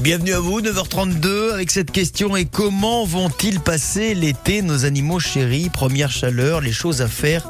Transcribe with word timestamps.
Bienvenue 0.00 0.32
à 0.32 0.40
vous, 0.40 0.60
9h32 0.60 1.52
avec 1.52 1.70
cette 1.70 1.92
question 1.92 2.34
et 2.34 2.46
comment 2.46 3.04
vont-ils 3.04 3.60
passer 3.60 4.12
l'été 4.12 4.60
nos 4.60 4.84
animaux 4.84 5.20
chéris? 5.20 5.70
Première 5.70 6.10
chaleur, 6.10 6.60
les 6.60 6.72
choses 6.72 7.00
à 7.00 7.06
faire 7.06 7.48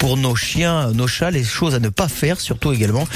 pour 0.00 0.16
nos 0.16 0.34
chiens, 0.34 0.92
nos 0.92 1.06
chats, 1.06 1.30
les 1.30 1.44
choses 1.44 1.74
à 1.74 1.78
ne 1.78 1.90
pas 1.90 2.08
faire 2.08 2.40
surtout 2.40 2.72
également. 2.72 3.06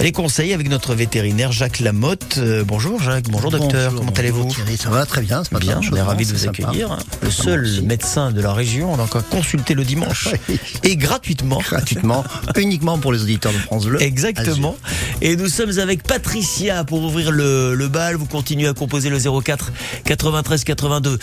Les 0.00 0.12
conseils 0.12 0.52
avec 0.52 0.68
notre 0.68 0.94
vétérinaire 0.94 1.50
Jacques 1.50 1.80
Lamotte. 1.80 2.36
Euh, 2.36 2.62
bonjour 2.62 3.00
Jacques, 3.02 3.30
bonjour 3.30 3.50
docteur, 3.50 3.90
Bonjour, 3.90 4.00
comment 4.06 4.18
allez-vous? 4.18 4.54
Ça 4.78 4.90
va 4.90 5.06
très 5.06 5.22
bien 5.22 5.42
ce 5.44 5.54
matin. 5.54 5.80
Bien, 5.80 5.90
on 5.90 5.96
est 5.96 6.02
ravis 6.02 6.26
de 6.26 6.32
vous 6.32 6.38
sympa. 6.38 6.68
accueillir. 6.68 6.98
Le 7.22 7.30
seul 7.30 7.62
Merci. 7.62 7.82
médecin 7.82 8.30
de 8.32 8.42
la 8.42 8.52
région, 8.52 8.92
on 8.92 8.98
a 8.98 9.02
encore 9.02 9.26
consulté 9.28 9.72
le 9.72 9.82
dimanche 9.82 10.28
Oui. 10.50 10.58
et 10.84 10.96
gratuitement. 10.96 11.58
Gratuitement, 11.64 12.22
uniquement 12.56 12.98
pour 12.98 13.14
les 13.14 13.22
auditeurs 13.22 13.52
de 13.52 13.58
France 13.58 13.86
Bleu. 13.86 14.02
Exactement. 14.02 14.76
Et 15.22 15.36
nous 15.36 15.48
sommes 15.48 15.78
avec 15.78 16.02
Patricia 16.02 16.84
pour 16.84 17.02
ouvrir 17.02 17.32
le, 17.32 17.74
le 17.74 17.88
bal. 17.88 18.16
Vous 18.16 18.26
continuez 18.26 18.68
à 18.68 18.74
composer 18.74 19.08
le 19.08 19.18
04 19.18 19.72
93 20.04 20.64
82 20.64 21.18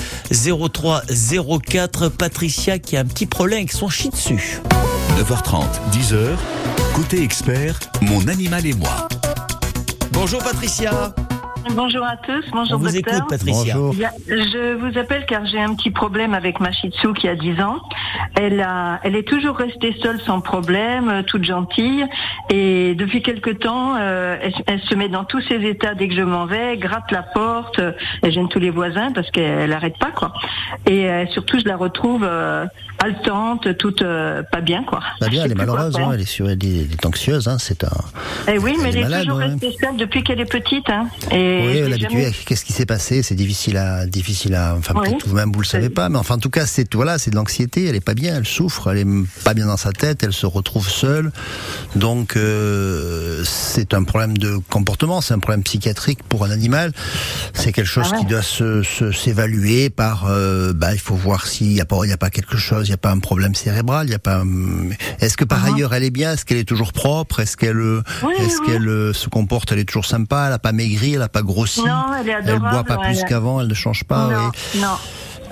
03 0.71 1.03
04. 1.67 2.09
Patricia 2.09 2.79
qui 2.79 2.97
a 2.97 3.01
un 3.01 3.05
petit 3.05 3.27
problème 3.27 3.59
avec 3.59 3.71
son 3.71 3.89
shih 3.89 4.09
tzu. 4.09 4.59
9h30, 5.17 5.63
10h. 5.91 6.37
Côté 6.95 7.21
expert, 7.23 7.75
mon 8.01 8.27
animal 8.27 8.65
et 8.65 8.73
moi. 8.73 9.07
Bonjour 10.11 10.43
Patricia. 10.43 11.13
Bonjour 11.75 12.03
à 12.03 12.17
tous, 12.17 12.43
On 12.51 12.57
bonjour 12.57 12.79
vous 12.79 12.91
docteur. 12.91 13.13
écoute 13.19 13.29
Patricia. 13.29 13.75
Bonjour. 13.77 13.95
Je 14.27 14.73
vous 14.75 14.97
appelle 14.97 15.25
car 15.25 15.45
j'ai 15.45 15.61
un 15.61 15.73
petit 15.75 15.91
problème 15.91 16.33
avec 16.33 16.59
ma 16.59 16.71
Shih 16.73 16.89
Tzu 16.89 17.13
qui 17.13 17.29
a 17.29 17.35
10 17.35 17.61
ans. 17.61 17.77
Elle, 18.35 18.59
a, 18.61 18.99
elle 19.03 19.15
est 19.15 19.25
toujours 19.27 19.55
restée 19.55 19.95
seule 20.03 20.19
sans 20.21 20.41
problème, 20.41 21.09
euh, 21.09 21.23
toute 21.23 21.45
gentille. 21.45 22.05
Et 22.49 22.95
depuis 22.95 23.21
quelque 23.21 23.49
temps, 23.51 23.95
euh, 23.97 24.37
elle, 24.41 24.53
elle 24.67 24.81
se 24.81 24.93
met 24.95 25.07
dans 25.07 25.23
tous 25.23 25.41
ses 25.47 25.63
états 25.65 25.93
dès 25.93 26.09
que 26.09 26.15
je 26.15 26.21
m'en 26.21 26.45
vais, 26.45 26.75
gratte 26.77 27.11
la 27.11 27.23
porte, 27.23 27.79
euh, 27.79 27.93
elle 28.23 28.33
gêne 28.33 28.49
tous 28.49 28.59
les 28.59 28.69
voisins 28.69 29.11
parce 29.13 29.31
qu'elle 29.31 29.69
n'arrête 29.69 29.97
pas 29.97 30.11
quoi. 30.11 30.33
Et 30.85 31.09
euh, 31.09 31.25
surtout, 31.27 31.59
je 31.59 31.65
la 31.65 31.77
retrouve 31.77 32.23
euh, 32.23 32.65
haletante, 33.03 33.77
toute 33.77 34.01
euh, 34.01 34.43
pas 34.43 34.61
bien 34.61 34.83
quoi. 34.83 35.01
Bah 35.21 35.27
bien, 35.29 35.43
elle 35.45 35.51
est 35.51 35.55
malheureuse, 35.55 35.95
hein, 35.97 36.11
elle 36.13 36.21
est 36.21 36.25
sur, 36.25 36.49
elle 36.49 36.63
est, 36.65 36.77
elle 36.85 36.91
est 36.91 37.05
anxieuse, 37.05 37.47
hein, 37.47 37.57
c'est 37.59 37.83
un. 37.83 37.89
Eh 38.47 38.57
oui, 38.57 38.75
mais 38.81 38.89
elle 38.89 38.95
elle 38.95 38.97
est 38.97 39.01
malade, 39.03 39.21
toujours 39.23 39.37
ouais. 39.39 39.45
restée 39.45 39.75
seule 39.79 39.97
depuis 39.97 40.23
qu'elle 40.23 40.39
est 40.39 40.45
petite. 40.51 40.89
Hein. 40.89 41.07
Et 41.31 41.65
oui, 41.67 41.77
elle 41.77 41.99
jamais- 41.99 42.31
Qu'est-ce 42.45 42.65
qui 42.65 42.73
s'est 42.73 42.85
passé 42.85 43.23
C'est 43.23 43.35
difficile 43.35 43.77
à, 43.77 44.05
difficile 44.05 44.55
à. 44.55 44.75
Enfin, 44.77 44.93
Oui. 44.95 45.09
peut-être 45.09 45.27
vous-même 45.27 45.51
vous 45.53 45.61
le 45.61 45.65
savez 45.65 45.89
pas, 45.89 46.09
mais 46.09 46.17
enfin, 46.17 46.35
en 46.35 46.39
tout 46.39 46.49
cas, 46.49 46.65
c'est 46.65 46.91
voilà, 46.93 47.17
c'est 47.17 47.31
de 47.31 47.35
l'anxiété. 47.35 47.85
Elle 47.87 47.95
est 47.95 47.99
pas 48.05 48.13
bien, 48.13 48.35
elle 48.35 48.45
souffre, 48.45 48.91
elle 48.91 48.99
est 48.99 49.43
pas 49.43 49.53
bien 49.53 49.65
dans 49.67 49.77
sa 49.77 49.91
tête, 49.91 50.23
elle 50.23 50.33
se 50.33 50.45
retrouve 50.45 50.87
seule. 50.89 51.31
Donc, 51.95 52.35
euh, 52.37 53.43
c'est 53.45 53.93
un 53.93 54.03
problème 54.03 54.37
de 54.37 54.57
comportement, 54.69 55.21
c'est 55.21 55.33
un 55.33 55.39
problème 55.39 55.63
psychiatrique 55.63 56.19
pour 56.29 56.45
un 56.45 56.51
animal. 56.51 56.91
C'est 57.53 57.71
quelque 57.71 57.87
chose 57.87 58.07
Ah 58.09 58.15
ouais. 58.15 58.19
qui 58.21 58.25
doit 58.27 58.41
se 58.41 58.81
s'évaluer 59.11 59.89
par. 59.89 60.25
euh, 60.29 60.73
bah, 60.73 60.93
il 60.93 60.99
faut 60.99 61.15
voir 61.15 61.45
s'il 61.47 61.71
y 61.73 61.81
a 61.81 61.85
pas, 61.85 61.97
il 62.03 62.09
y 62.09 62.13
a 62.13 62.17
pas 62.17 62.29
quelque 62.29 62.57
chose, 62.57 62.87
il 62.93 62.97
y 62.97 62.99
a 62.99 63.09
pas 63.09 63.11
un 63.11 63.17
problème 63.19 63.55
cérébral, 63.55 64.05
il 64.07 64.11
y 64.11 64.15
a 64.15 64.19
pas. 64.19 64.41
un- 64.41 64.89
Est-ce 65.19 65.35
que 65.35 65.43
par 65.45 65.65
Mhm. 65.65 65.73
ailleurs 65.73 65.93
elle 65.95 66.03
est 66.03 66.11
bien? 66.11 66.33
Est-ce 66.33 66.45
qu'elle 66.45 66.59
est 66.59 66.63
toujours 66.63 66.93
propre? 66.93 67.39
Est-ce 67.39 67.57
qu'elle 67.57 67.77
euh, 67.79 68.03
Oui, 68.21 68.33
est-ce 68.37 68.59
oui. 68.59 68.67
qu'elle 68.67 68.87
euh, 68.87 69.13
se 69.13 69.29
comporte 69.29 69.71
Elle 69.71 69.79
est 69.79 69.85
toujours 69.85 70.05
sympa? 70.05 70.45
Elle 70.47 70.53
a 70.53 70.59
pas 70.59 70.73
maigri, 70.73 71.15
elle 71.15 71.21
a 71.23 71.27
pas 71.29 71.41
grossi? 71.41 71.81
Non, 71.83 72.13
elle 72.19 72.29
est 72.29 72.31
Elle 72.31 72.49
adorable. 72.49 72.69
boit 72.69 72.83
pas 72.83 72.97
plus 73.03 73.17
elle- 73.17 73.25
qu'avant, 73.25 73.59
elle 73.61 73.67
ne 73.67 73.73
change 73.73 74.03
pas. 74.03 74.27
non, 74.27 74.51
oui. 74.75 74.79
non. 74.81 74.87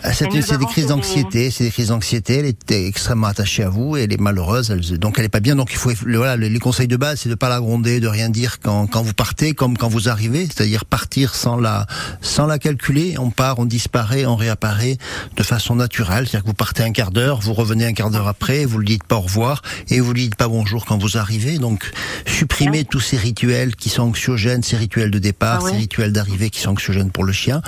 Ah, 0.03 0.13
C'est 0.13 0.27
des 0.57 0.65
crises 0.65 0.87
d'anxiété, 0.87 1.51
c'est 1.51 1.63
des 1.65 1.69
crises 1.71 1.89
d'anxiété. 1.89 2.37
Elle 2.39 2.45
était 2.47 2.87
extrêmement 2.87 3.27
attachée 3.27 3.63
à 3.63 3.69
vous, 3.69 3.97
et 3.97 4.03
elle 4.03 4.13
est 4.13 4.19
malheureuse, 4.19 4.71
elle, 4.71 4.97
donc 4.99 5.19
elle 5.19 5.25
est 5.25 5.29
pas 5.29 5.39
bien. 5.39 5.55
Donc 5.55 5.69
il 5.71 5.77
faut, 5.77 5.91
le- 6.05 6.17
voilà, 6.17 6.35
les 6.37 6.59
conseils 6.59 6.87
de 6.87 6.97
base, 6.97 7.19
c'est 7.21 7.29
de 7.29 7.35
pas 7.35 7.49
la 7.49 7.59
gronder, 7.59 7.99
de 7.99 8.07
rien 8.07 8.29
dire 8.29 8.59
quand, 8.61 8.87
quand 8.87 9.03
vous 9.03 9.13
partez, 9.13 9.53
comme 9.53 9.77
quand 9.77 9.89
vous 9.89 10.09
arrivez, 10.09 10.45
c'est-à-dire 10.47 10.85
partir 10.85 11.35
sans 11.35 11.55
la, 11.55 11.85
sans 12.21 12.47
la 12.47 12.57
calculer. 12.57 13.15
On 13.19 13.29
part, 13.29 13.59
on 13.59 13.65
disparaît, 13.65 14.25
on 14.25 14.35
réapparaît 14.35 14.97
de 15.37 15.43
façon 15.43 15.75
naturelle. 15.75 16.25
C'est-à-dire 16.27 16.43
que 16.43 16.47
vous 16.47 16.53
partez 16.55 16.83
un 16.83 16.91
quart 16.91 17.11
d'heure, 17.11 17.39
vous 17.39 17.53
revenez 17.53 17.85
un 17.85 17.93
quart 17.93 18.09
d'heure 18.09 18.27
après, 18.27 18.65
vous 18.65 18.79
le 18.79 18.85
dites 18.85 19.03
pas 19.03 19.17
au 19.17 19.21
revoir 19.21 19.61
et 19.89 19.99
vous 19.99 20.13
lui 20.13 20.23
dites 20.23 20.35
pas 20.35 20.47
bonjour 20.47 20.85
quand 20.85 20.97
vous 20.97 21.17
arrivez. 21.17 21.59
Donc 21.59 21.91
supprimez 22.25 22.85
tous 22.85 22.99
ces 23.01 23.17
rituels 23.17 23.75
qui 23.75 23.89
sont 23.89 24.03
anxiogènes, 24.03 24.63
ces 24.63 24.77
rituels 24.77 25.11
de 25.11 25.19
départ, 25.19 25.61
Ah 25.65 25.69
ces 25.69 25.75
rituels 25.77 26.11
d'arrivée 26.11 26.49
qui 26.49 26.59
sont 26.59 26.71
anxiogènes 26.71 27.11
pour 27.11 27.23
le 27.23 27.33
chien. 27.33 27.61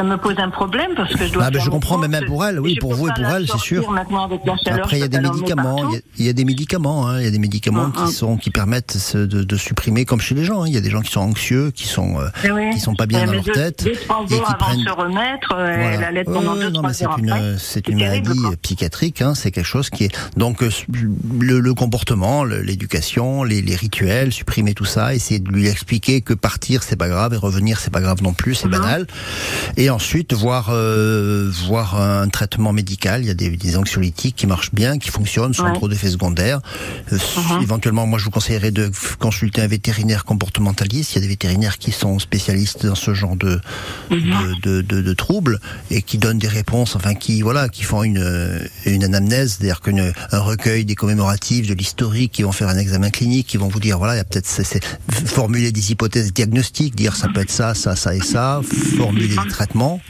Ça 0.00 0.06
me 0.06 0.16
pose 0.16 0.36
un 0.38 0.48
problème 0.48 0.92
parce 0.96 1.12
que 1.14 1.26
je 1.26 1.32
dois. 1.34 1.42
Ah, 1.44 1.50
ben, 1.50 1.56
faire 1.58 1.64
je 1.66 1.68
mes 1.68 1.72
comprends, 1.74 1.98
mais 1.98 2.08
même 2.08 2.24
pour 2.24 2.42
elle, 2.42 2.58
oui, 2.58 2.76
pour 2.80 2.94
vous 2.94 3.08
et 3.08 3.12
pour 3.12 3.22
la 3.22 3.36
elle, 3.36 3.46
c'est 3.46 3.58
sûr. 3.58 3.82
La 3.92 4.06
chaleur, 4.64 4.84
Après, 4.84 4.96
il 4.96 5.00
y 5.00 5.02
a 5.02 5.08
des 5.08 5.20
médicaments, 5.20 5.76
il 5.76 5.82
y 5.82 5.82
a- 5.82 5.90
partout. 5.90 6.02
il 6.18 6.24
y, 6.24 6.28
a 6.30 6.32
des 6.32 6.44
médicaments, 6.46 7.06
hein, 7.06 7.18
il 7.18 7.24
y 7.24 7.28
a 7.28 7.30
des 7.30 7.38
médicaments 7.38 7.90
qui 7.90 8.02
mm. 8.04 8.08
sont 8.10 8.36
qui 8.38 8.48
permettent 8.48 9.14
de, 9.14 9.26
de 9.44 9.56
supprimer, 9.58 10.06
comme 10.06 10.22
chez 10.22 10.34
les 10.34 10.44
gens. 10.44 10.62
hein. 10.62 10.68
Il 10.68 10.72
y 10.72 10.78
a 10.78 10.80
des 10.80 10.88
gens 10.88 11.02
qui 11.02 11.10
sont 11.12 11.20
anxieux, 11.20 11.70
qui 11.70 11.86
sont 11.86 12.18
euh, 12.18 12.28
Eh 12.44 12.50
oui. 12.50 12.70
qui 12.72 12.80
sont 12.80 12.94
pas 12.94 13.04
bien 13.04 13.20
Elle 13.20 13.26
dans 13.26 13.32
leur 13.34 13.44
deux- 13.44 13.52
tête 13.52 13.84
Deux, 13.84 13.92
trois 13.92 14.22
et 14.24 14.28
qui 14.28 14.34
avant 14.36 14.54
prennent. 14.54 14.84
se 14.84 14.90
remettre, 14.90 15.52
euh, 15.54 15.76
Voilà. 15.76 16.06
allait 16.08 16.18
Ouais, 16.20 16.24
pendant 16.24 16.54
deux, 16.54 16.70
non, 16.70 16.80
mais 16.82 16.94
c'est 16.94 17.04
une, 17.18 17.56
c'est 17.58 17.86
maladie 17.90 18.40
psychiatrique. 18.62 19.20
Hein, 19.20 19.34
c'est 19.34 19.50
quelque 19.50 19.66
chose 19.66 19.90
qui 19.90 20.04
est 20.04 20.16
donc 20.38 20.62
euh, 20.62 20.70
le, 21.40 21.60
le 21.60 21.74
comportement, 21.74 22.42
l'éducation, 22.44 23.44
les, 23.44 23.60
les 23.60 23.76
rituels, 23.76 24.32
supprimer 24.32 24.72
tout 24.72 24.86
ça, 24.86 25.14
essayer 25.14 25.40
de 25.40 25.50
lui 25.50 25.68
expliquer 25.68 26.22
que 26.22 26.32
partir 26.32 26.82
c'est 26.84 26.96
pas 26.96 27.08
grave 27.08 27.34
et 27.34 27.36
revenir 27.36 27.80
c'est 27.80 27.92
pas 27.92 28.00
grave 28.00 28.22
non 28.22 28.32
plus, 28.32 28.54
c'est 28.54 28.64
Mhm. 28.66 28.70
banal. 28.72 29.06
Et 29.76 29.89
ensuite 29.90 30.32
voir 30.32 30.68
euh, 30.70 31.50
voir 31.66 32.00
un 32.00 32.28
traitement 32.28 32.72
médical. 32.72 33.22
Il 33.22 33.26
y 33.26 33.30
a 33.30 33.34
des, 33.34 33.50
des 33.50 33.76
anxiolytiques 33.76 34.36
qui 34.36 34.46
marchent 34.46 34.72
bien, 34.72 34.98
qui 34.98 35.10
fonctionnent 35.10 35.54
sans 35.54 35.64
Ouais. 35.66 35.72
trop 35.74 35.88
d'effets 35.88 36.10
secondaires. 36.10 36.60
Euh, 37.12 37.18
Mhm. 37.36 37.62
Éventuellement, 37.62 38.06
moi 38.06 38.18
je 38.18 38.24
vous 38.24 38.30
conseillerais 38.30 38.70
de 38.70 38.90
consulter 39.18 39.60
un 39.62 39.66
vétérinaire 39.66 40.24
comportementaliste. 40.24 41.12
Il 41.12 41.16
y 41.16 41.18
a 41.18 41.22
des 41.22 41.28
vétérinaires 41.28 41.78
qui 41.78 41.92
sont 41.92 42.18
spécialistes 42.18 42.86
dans 42.86 42.94
ce 42.94 43.14
genre 43.14 43.36
de 43.36 43.60
Mhm. 44.10 44.20
de, 44.62 44.70
de, 44.70 44.82
de- 44.82 45.02
de 45.02 45.12
troubles 45.14 45.60
et 45.90 46.02
qui 46.02 46.18
donnent 46.18 46.38
des 46.38 46.48
réponses, 46.48 46.96
enfin 46.96 47.14
qui 47.14 47.42
voilà, 47.42 47.68
qui 47.68 47.82
font 47.82 48.02
une 48.02 48.60
une 48.86 49.04
anamnèse, 49.04 49.56
c'est-à-dire 49.58 49.80
qu'un 49.80 50.12
un 50.32 50.38
recueil 50.40 50.84
des 50.84 50.94
commémoratifs, 50.94 51.66
de 51.66 51.74
l'historique, 51.74 52.32
qui 52.32 52.42
vont 52.42 52.52
faire 52.52 52.68
un 52.68 52.78
examen 52.78 53.10
clinique, 53.10 53.46
qui 53.46 53.56
vont 53.56 53.68
vous 53.68 53.80
dire 53.80 53.98
voilà, 53.98 54.14
il 54.14 54.18
y 54.18 54.20
a 54.20 54.24
peut-être 54.24 54.46
c'est- 54.46 54.64
c'est- 54.64 54.80
formuler 55.26 55.72
des 55.72 55.92
hypothèses 55.92 56.32
diagnostiques, 56.32 56.94
dire 56.94 57.14
ça 57.16 57.28
peut 57.28 57.40
être 57.40 57.50
ça, 57.50 57.74
ça, 57.74 57.96
ça 57.96 58.14
et 58.14 58.20
ça, 58.20 58.60
formuler 58.98 59.28
des 59.28 59.34
traitements 59.48 59.69
concrètement 59.70 60.00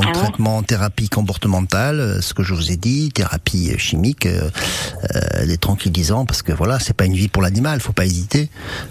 donc 0.00 0.12
Ah 0.14 0.18
traitement, 0.18 0.62
thérapie 0.62 1.08
comportementale, 1.08 1.98
euh, 2.00 2.20
ce 2.20 2.32
que 2.34 2.42
je 2.44 2.54
vous 2.54 2.70
ai 2.70 2.76
dit, 2.76 3.10
thérapie 3.12 3.70
euh, 3.72 3.78
chimique, 3.78 4.26
euh, 4.26 4.48
euh, 5.16 5.46
des 5.46 5.56
tranquillisants, 5.58 6.24
parce 6.24 6.42
que 6.42 6.52
voilà, 6.52 6.78
c'est 6.78 6.94
pas 6.96 7.04
une 7.06 7.14
vie 7.14 7.26
pour 7.28 7.42
l'animal, 7.42 7.80
faut 7.80 7.92
pas 7.92 8.04
hésiter, 8.06 8.48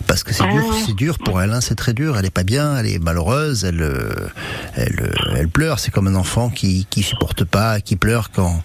parce 0.07 0.23
que 0.23 0.33
c'est 0.33 0.43
Ah 0.45 0.51
dur, 0.51 0.65
ouais. 0.67 0.75
c'est 0.85 0.95
dur 0.95 1.17
pour 1.19 1.41
elle, 1.41 1.53
hein, 1.53 1.61
c'est 1.61 1.75
très 1.75 1.93
dur. 1.93 2.17
Elle 2.17 2.25
est 2.25 2.29
pas 2.29 2.43
bien, 2.43 2.77
elle 2.77 2.87
est 2.87 2.99
malheureuse, 2.99 3.63
elle, 3.63 3.81
euh, 3.81 4.09
elle, 4.75 4.99
euh, 5.01 5.35
elle 5.37 5.47
pleure. 5.47 5.79
C'est 5.79 5.91
comme 5.91 6.07
un 6.07 6.15
enfant 6.15 6.49
qui 6.49 6.85
qui 6.89 7.03
supporte 7.03 7.45
pas, 7.45 7.79
qui 7.79 7.95
pleure 7.95 8.29
quand 8.31 8.61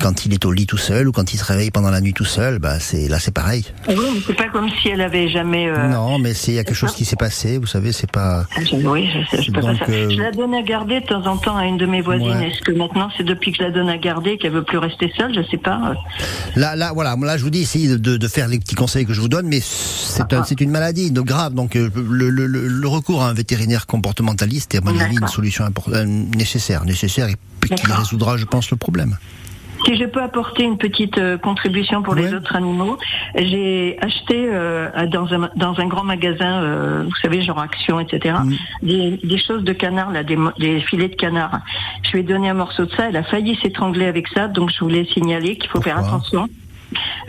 quand 0.00 0.24
il 0.26 0.32
est 0.32 0.44
au 0.44 0.52
lit 0.52 0.66
tout 0.66 0.76
seul 0.78 1.08
ou 1.08 1.12
quand 1.12 1.34
il 1.34 1.38
se 1.38 1.44
réveille 1.44 1.70
pendant 1.72 1.90
la 1.90 2.00
nuit 2.00 2.12
tout 2.14 2.24
seul. 2.24 2.58
Bah 2.60 2.78
c'est 2.78 3.08
là, 3.08 3.18
c'est 3.18 3.34
pareil. 3.34 3.64
Oui, 3.88 3.96
mais 4.14 4.20
c'est 4.26 4.34
pas 4.34 4.48
comme 4.48 4.68
si 4.82 4.88
elle 4.90 5.00
avait 5.00 5.28
jamais. 5.28 5.68
euh, 5.68 5.88
Non, 5.88 6.18
mais 6.18 6.34
c'est 6.34 6.52
il 6.52 6.54
y 6.54 6.58
a 6.58 6.64
quelque 6.64 6.74
chose 6.76 6.94
qui 6.94 7.04
s'est 7.04 7.16
passé. 7.16 7.58
Vous 7.58 7.66
savez, 7.66 7.90
c'est 7.92 8.10
pas. 8.10 8.44
Ah, 8.56 8.60
je- 8.64 8.76
Oui, 8.76 9.08
je, 9.12 9.36
sais, 9.36 9.42
je 9.42 9.50
peux 9.52 9.60
Donc, 9.60 9.78
pas 9.78 9.86
ça. 9.86 9.90
euh, 9.92 10.08
Je 10.10 10.16
la 10.20 10.30
donne 10.32 10.54
à 10.54 10.62
garder 10.62 11.00
de 11.00 11.06
temps 11.06 11.24
en 11.26 11.36
temps 11.36 11.56
à 11.56 11.66
une 11.66 11.78
de 11.80 11.86
mes 11.86 12.00
voisines. 12.00 12.28
Ouais. 12.28 12.48
Est-ce 12.50 12.60
que 12.60 12.72
maintenant 12.72 13.08
c'est 13.16 13.24
depuis 13.24 13.50
que 13.52 13.58
je 13.58 13.62
la 13.64 13.70
donne 13.70 13.88
à 13.88 13.98
garder 13.98 14.38
qu'elle 14.38 14.52
veut 14.52 14.62
plus 14.62 14.78
rester 14.78 15.12
seule? 15.16 15.34
Je 15.34 15.42
sais 15.50 15.56
pas. 15.56 15.94
Là, 16.56 16.76
là, 16.76 16.92
voilà. 16.94 17.16
Là, 17.20 17.36
je 17.36 17.42
vous 17.42 17.50
dis, 17.50 17.62
essayez 17.62 17.88
de, 17.96 18.16
de 18.16 18.28
faire 18.28 18.46
les 18.48 18.58
petits 18.58 18.74
conseils 18.76 19.06
que 19.06 19.12
je 19.12 19.20
vous 19.20 19.28
donne, 19.28 19.46
mais 19.48 19.60
c'est 19.60 20.32
un- 20.32 20.44
c'est 20.44 20.60
une 20.60 20.70
maladie 20.70 21.10
de 21.10 21.20
grave. 21.20 21.54
Donc, 21.54 21.74
euh, 21.76 21.88
le, 21.96 22.30
le- 22.30 22.88
recours 22.88 23.22
à 23.22 23.28
un 23.30 23.34
vétérinaire 23.34 23.86
comportementaliste 23.86 24.74
est 24.74 24.78
à 24.78 24.80
mon 24.80 24.98
avis 24.98 25.16
une 25.20 25.28
solution 25.28 25.64
euh, 25.88 26.04
nécessaire, 26.04 26.84
nécessaire 26.84 27.28
et 27.28 27.36
qui 27.74 27.92
résoudra, 27.92 28.36
je 28.36 28.44
pense, 28.44 28.70
le 28.70 28.76
problème. 28.76 29.16
Si 29.86 29.96
je 29.96 30.04
peux 30.04 30.22
apporter 30.22 30.64
une 30.64 30.76
petite 30.78 31.18
euh, 31.18 31.38
contribution 31.38 32.02
pour 32.02 32.14
les 32.14 32.24
Ouais. 32.28 32.34
autres 32.34 32.54
animaux, 32.56 32.98
j'ai 33.34 33.96
acheté 34.00 34.34
euh, 34.52 34.88
dans, 35.06 35.32
un, 35.32 35.50
dans 35.56 35.78
un 35.80 35.86
grand 35.86 36.04
magasin, 36.04 36.62
euh, 36.62 37.04
vous 37.04 37.16
savez, 37.22 37.42
genre 37.42 37.58
Action, 37.60 37.98
etc., 38.00 38.36
Mm. 38.44 38.54
des, 38.82 39.16
des 39.22 39.38
choses 39.38 39.64
de 39.64 39.72
canard, 39.72 40.10
là, 40.12 40.22
des, 40.22 40.36
mo- 40.36 40.52
des 40.58 40.80
filets 40.80 41.08
de 41.08 41.14
canard. 41.16 41.60
Je 42.04 42.12
lui 42.12 42.20
ai 42.20 42.22
donné 42.22 42.48
un 42.50 42.54
morceau 42.54 42.84
de 42.84 42.90
ça, 42.92 43.08
elle 43.08 43.16
a 43.16 43.22
failli 43.22 43.56
s'étrangler 43.62 44.06
avec 44.06 44.28
ça, 44.28 44.48
donc 44.48 44.70
je 44.70 44.80
voulais 44.80 45.06
signaler 45.14 45.56
qu'il 45.56 45.70
faut 45.70 45.80
faire 45.80 45.98
attention. 45.98 46.48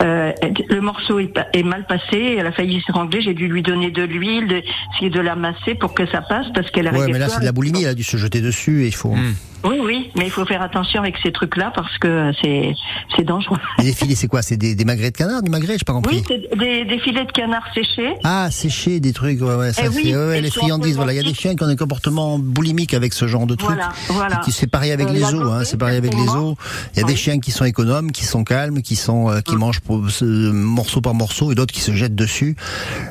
Euh, 0.02 0.32
le 0.68 0.80
morceau 0.80 1.20
est, 1.20 1.28
pa- 1.28 1.46
est 1.52 1.62
mal 1.62 1.86
passé, 1.86 2.36
elle 2.38 2.46
a 2.46 2.52
failli 2.52 2.80
s'étrangler, 2.84 3.22
j'ai 3.22 3.34
dû 3.34 3.46
lui 3.48 3.62
donner 3.62 3.90
de 3.90 4.02
l'huile, 4.02 4.48
de, 4.48 4.62
essayer 4.94 5.10
de 5.10 5.20
la 5.20 5.36
masser 5.36 5.74
pour 5.76 5.94
que 5.94 6.04
ça 6.06 6.20
passe, 6.20 6.46
parce 6.54 6.70
qu'elle 6.70 6.86
Ouais, 6.88 6.94
arrivait 6.98 7.12
mais 7.12 7.18
là, 7.18 7.28
c'est 7.28 7.40
de 7.40 7.44
la 7.44 7.52
boulimie. 7.52 7.82
Elle 7.84 7.90
a 7.90 7.94
dû 7.94 8.02
se 8.02 8.16
jeter 8.16 8.40
dessus 8.40 8.82
et 8.82 8.88
il 8.88 8.94
faut. 8.94 9.14
Hmm. 9.14 9.34
Oui, 9.64 9.78
oui, 9.82 10.10
mais 10.16 10.24
il 10.24 10.30
faut 10.30 10.44
faire 10.44 10.62
attention 10.62 11.00
avec 11.00 11.16
ces 11.22 11.30
trucs-là 11.32 11.72
parce 11.74 11.96
que 11.98 12.32
c'est 12.42 12.74
c'est 13.16 13.24
dangereux. 13.24 13.58
Et 13.80 13.84
les 13.84 13.92
filets, 13.92 14.14
c'est 14.14 14.26
quoi? 14.28 14.42
C'est 14.42 14.56
des, 14.56 14.74
des 14.74 14.84
magrets 14.84 15.10
de 15.10 15.16
canard, 15.16 15.42
du 15.42 15.50
magret, 15.50 15.74
j'ai 15.78 15.84
pas 15.84 15.92
compris. 15.92 16.16
Oui, 16.16 16.24
c'est 16.26 16.58
des, 16.58 16.84
des 16.84 16.98
filets 16.98 17.24
de 17.24 17.32
canard 17.32 17.62
séchés. 17.74 18.14
Ah, 18.24 18.50
sécher 18.50 19.00
des 19.00 19.12
trucs, 19.12 19.40
ouais, 19.40 19.54
ouais, 19.54 19.72
ça 19.72 19.82
Eh 19.84 19.88
oui, 19.88 20.14
ouais, 20.14 20.40
les 20.40 20.50
friandises, 20.50 20.96
voilà. 20.96 21.12
Il 21.12 21.16
y 21.16 21.20
a 21.20 21.22
des 21.22 21.34
chiens 21.34 21.54
qui 21.54 21.62
ont 21.64 21.68
des 21.68 21.76
comportements 21.76 22.38
boulimiques 22.38 22.94
avec 22.94 23.12
ce 23.12 23.26
genre 23.26 23.46
de 23.46 23.54
trucs. 23.54 23.70
Voilà, 23.76 23.92
voilà. 24.08 24.36
Qui 24.38 24.52
c'est 24.52 24.66
pareil 24.66 24.90
avec 24.92 25.08
Euh, 25.08 25.12
les 25.12 25.20
la 25.20 25.28
os, 25.32 25.52
hein, 25.52 25.62
c'est 25.64 25.76
pareil 25.78 25.96
avec 25.96 26.14
les 26.14 26.28
os. 26.28 26.56
Il 26.94 27.00
y 27.00 27.02
a 27.04 27.06
des 27.06 27.16
chiens 27.16 27.38
qui 27.38 27.50
sont 27.50 27.64
économes, 27.64 28.10
qui 28.12 28.24
sont 28.24 28.44
calmes, 28.44 28.82
qui 28.82 28.96
sont, 28.96 29.30
euh, 29.30 29.40
qui 29.40 29.56
mangent 29.56 29.80
pour, 29.80 30.10
ce- 30.10 30.24
morceau 30.50 31.00
par 31.00 31.14
morceau, 31.14 31.52
et 31.52 31.54
d'autres 31.54 31.72
qui 31.74 31.80
se 31.80 31.92
jettent 31.92 32.14
dessus. 32.16 32.56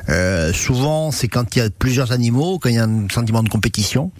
Euh, 0.08 0.52
souvent, 0.52 1.10
c'est 1.10 1.28
quand 1.28 1.56
il 1.56 1.60
y 1.60 1.62
a 1.62 1.70
plusieurs 1.70 2.12
animaux, 2.12 2.58
quand 2.58 2.68
il 2.68 2.74
y 2.76 2.78
a 2.78 2.84
un 2.84 3.08
sentiment 3.10 3.42
de 3.42 3.48
compétition. 3.48 4.10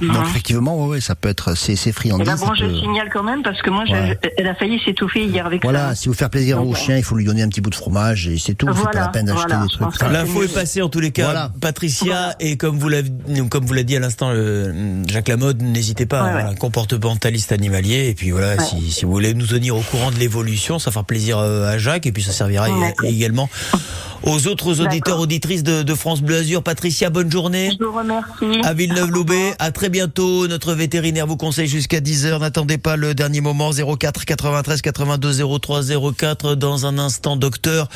Donc 0.00 0.26
effectivement, 0.28 0.76
ouais, 0.84 0.88
ouais, 0.88 1.00
ça 1.00 1.16
peut 1.16 1.28
être 1.28 1.56
ces, 1.56 1.74
ces 1.74 1.90
Et 1.90 1.92
friandises. 1.92 2.26
là, 2.28 2.36
bon, 2.36 2.54
je 2.54 2.66
peut- 2.66 2.74
signale 2.78 3.08
quand 3.12 3.24
même 3.24 3.42
parce 3.42 3.60
que 3.62 3.70
moi, 3.70 3.82
elle 4.36 4.46
a 4.46 4.54
failli 4.54 4.80
s'étouffer 4.84 5.24
hier 5.24 5.44
avec 5.44 5.62
Voilà, 5.64 5.88
ça. 5.88 5.94
si 5.96 6.08
vous 6.08 6.14
faire 6.14 6.30
plaisir 6.30 6.58
Donc, 6.58 6.68
au 6.68 6.72
euh, 6.72 6.76
chien, 6.76 6.96
il 6.96 7.02
faut 7.02 7.16
lui 7.16 7.24
donner 7.24 7.42
un 7.42 7.48
petit 7.48 7.60
bout 7.60 7.70
de 7.70 7.74
fromage 7.74 8.28
et 8.28 8.38
c'est 8.38 8.54
tout. 8.54 8.66
c'est 8.68 8.74
pas 8.74 8.80
Voilà, 8.80 9.00
la 9.00 9.08
peine 9.08 9.26
d'acheter 9.26 9.42
voilà, 9.48 9.64
des 9.64 9.68
trucs. 9.96 10.12
L'info 10.12 10.42
est 10.44 10.54
passée 10.54 10.82
en 10.82 10.88
tous 10.88 11.00
les 11.00 11.10
cas. 11.10 11.24
Voilà. 11.24 11.50
Patricia, 11.60 12.36
et 12.38 12.56
comme 12.56 12.78
vous 12.78 12.88
l'avez, 12.88 13.10
comme 13.50 13.64
vous 13.66 13.74
l'a 13.74 13.82
dit 13.82 13.96
à 13.96 14.00
l'instant, 14.00 14.32
Jacques 15.08 15.28
Lamotte, 15.28 15.60
n'hésitez 15.62 16.06
pas 16.06 16.22
Ouais, 16.22 16.30
à 16.30 16.46
un 16.46 16.50
ouais. 16.50 16.56
comportementaliste 16.56 17.50
animalier. 17.50 18.08
Et 18.08 18.14
puis 18.14 18.30
voilà, 18.30 18.54
Ouais. 18.56 18.64
si, 18.64 18.92
si 18.92 19.04
vous 19.04 19.10
voulez 19.10 19.34
nous 19.34 19.46
tenir 19.46 19.76
au 19.76 19.80
courant 19.82 20.12
de 20.12 20.16
l'évolution, 20.16 20.78
ça 20.78 20.92
fera 20.92 21.02
plaisir 21.02 21.38
euh, 21.38 21.68
à 21.72 21.76
Jacques 21.78 22.06
et 22.06 22.12
puis 22.12 22.22
ça 22.22 22.32
servira 22.32 22.68
également 23.02 23.48
aux 24.24 24.46
autres 24.48 24.80
auditeurs, 24.80 25.20
auditrices 25.20 25.62
de, 25.62 25.82
de 25.82 25.94
France 25.94 26.22
Bleu 26.22 26.36
Azur. 26.38 26.62
Patricia, 26.62 27.08
bonne 27.10 27.30
journée. 27.30 27.70
Je 27.78 27.84
vous 27.84 27.92
remercie. 27.92 28.60
À 28.64 28.74
Villeneuve-Loubet, 28.74 29.54
très 29.72 29.88
bientôt. 29.88 30.46
Notre 30.48 30.74
vétérinaire 30.74 31.26
vous 31.26 31.36
conseille 31.36 31.68
jusqu'à 31.68 32.00
10h. 32.00 32.40
N'attendez 32.40 32.78
pas 32.78 32.96
le 32.96 33.14
dernier 33.14 33.40
moment. 33.40 33.70
04 33.72 34.24
93 34.24 34.82
82 34.82 35.58
03 35.58 35.80
04. 36.16 36.54
Dans 36.54 36.86
un 36.86 36.98
instant, 36.98 37.36
docteur, 37.36 37.88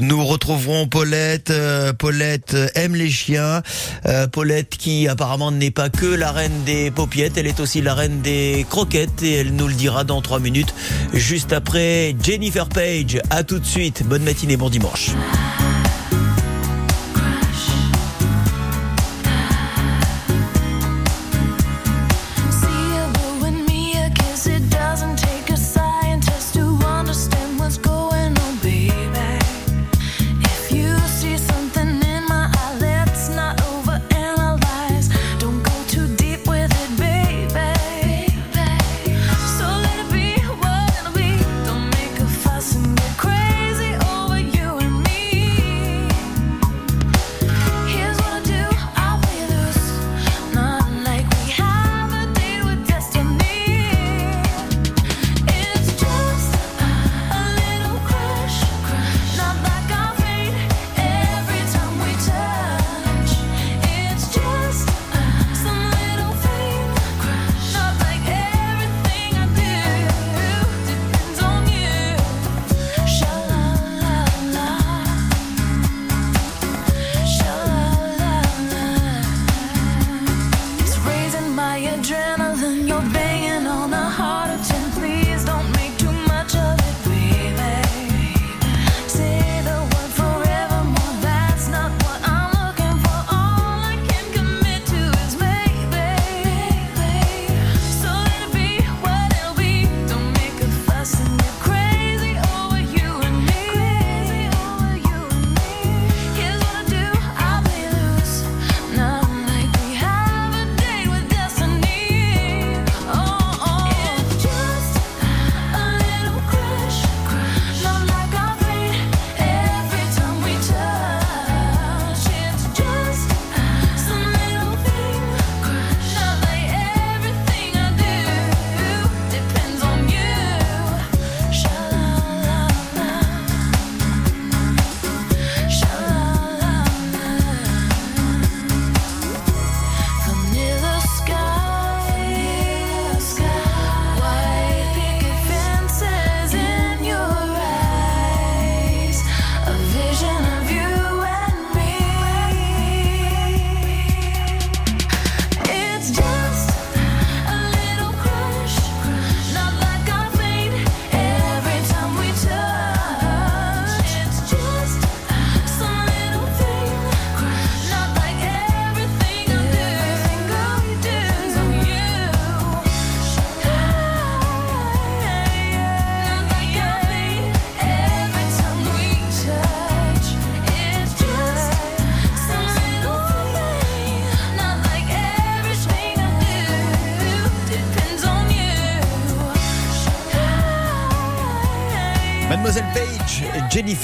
nous 0.00 0.24
retrouverons 0.24 0.86
Paulette. 0.86 1.50
Euh, 1.50 1.92
Paulette 1.92 2.56
aime 2.74 2.94
les 2.94 3.10
chiens. 3.10 3.62
Euh, 4.06 4.26
Paulette 4.26 4.76
qui 4.76 5.08
apparemment 5.08 5.50
n'est 5.50 5.70
pas 5.70 5.88
que 5.88 6.06
la 6.06 6.32
reine 6.32 6.64
des 6.64 6.90
paupiettes, 6.90 7.36
elle 7.36 7.46
est 7.46 7.60
aussi 7.60 7.80
la 7.80 7.94
reine 7.94 8.20
des 8.20 8.66
croquettes 8.68 9.22
et 9.22 9.34
elle 9.34 9.54
nous 9.54 9.68
le 9.68 9.74
dira 9.74 10.04
dans 10.04 10.22
3 10.22 10.40
minutes. 10.40 10.74
Juste 11.12 11.52
après 11.52 12.14
Jennifer 12.22 12.68
Page. 12.68 13.20
À 13.30 13.44
tout 13.44 13.58
de 13.58 13.66
suite. 13.66 14.02
Bonne 14.06 14.22
matinée, 14.22 14.56
bon 14.56 14.70
dimanche. 14.70 15.10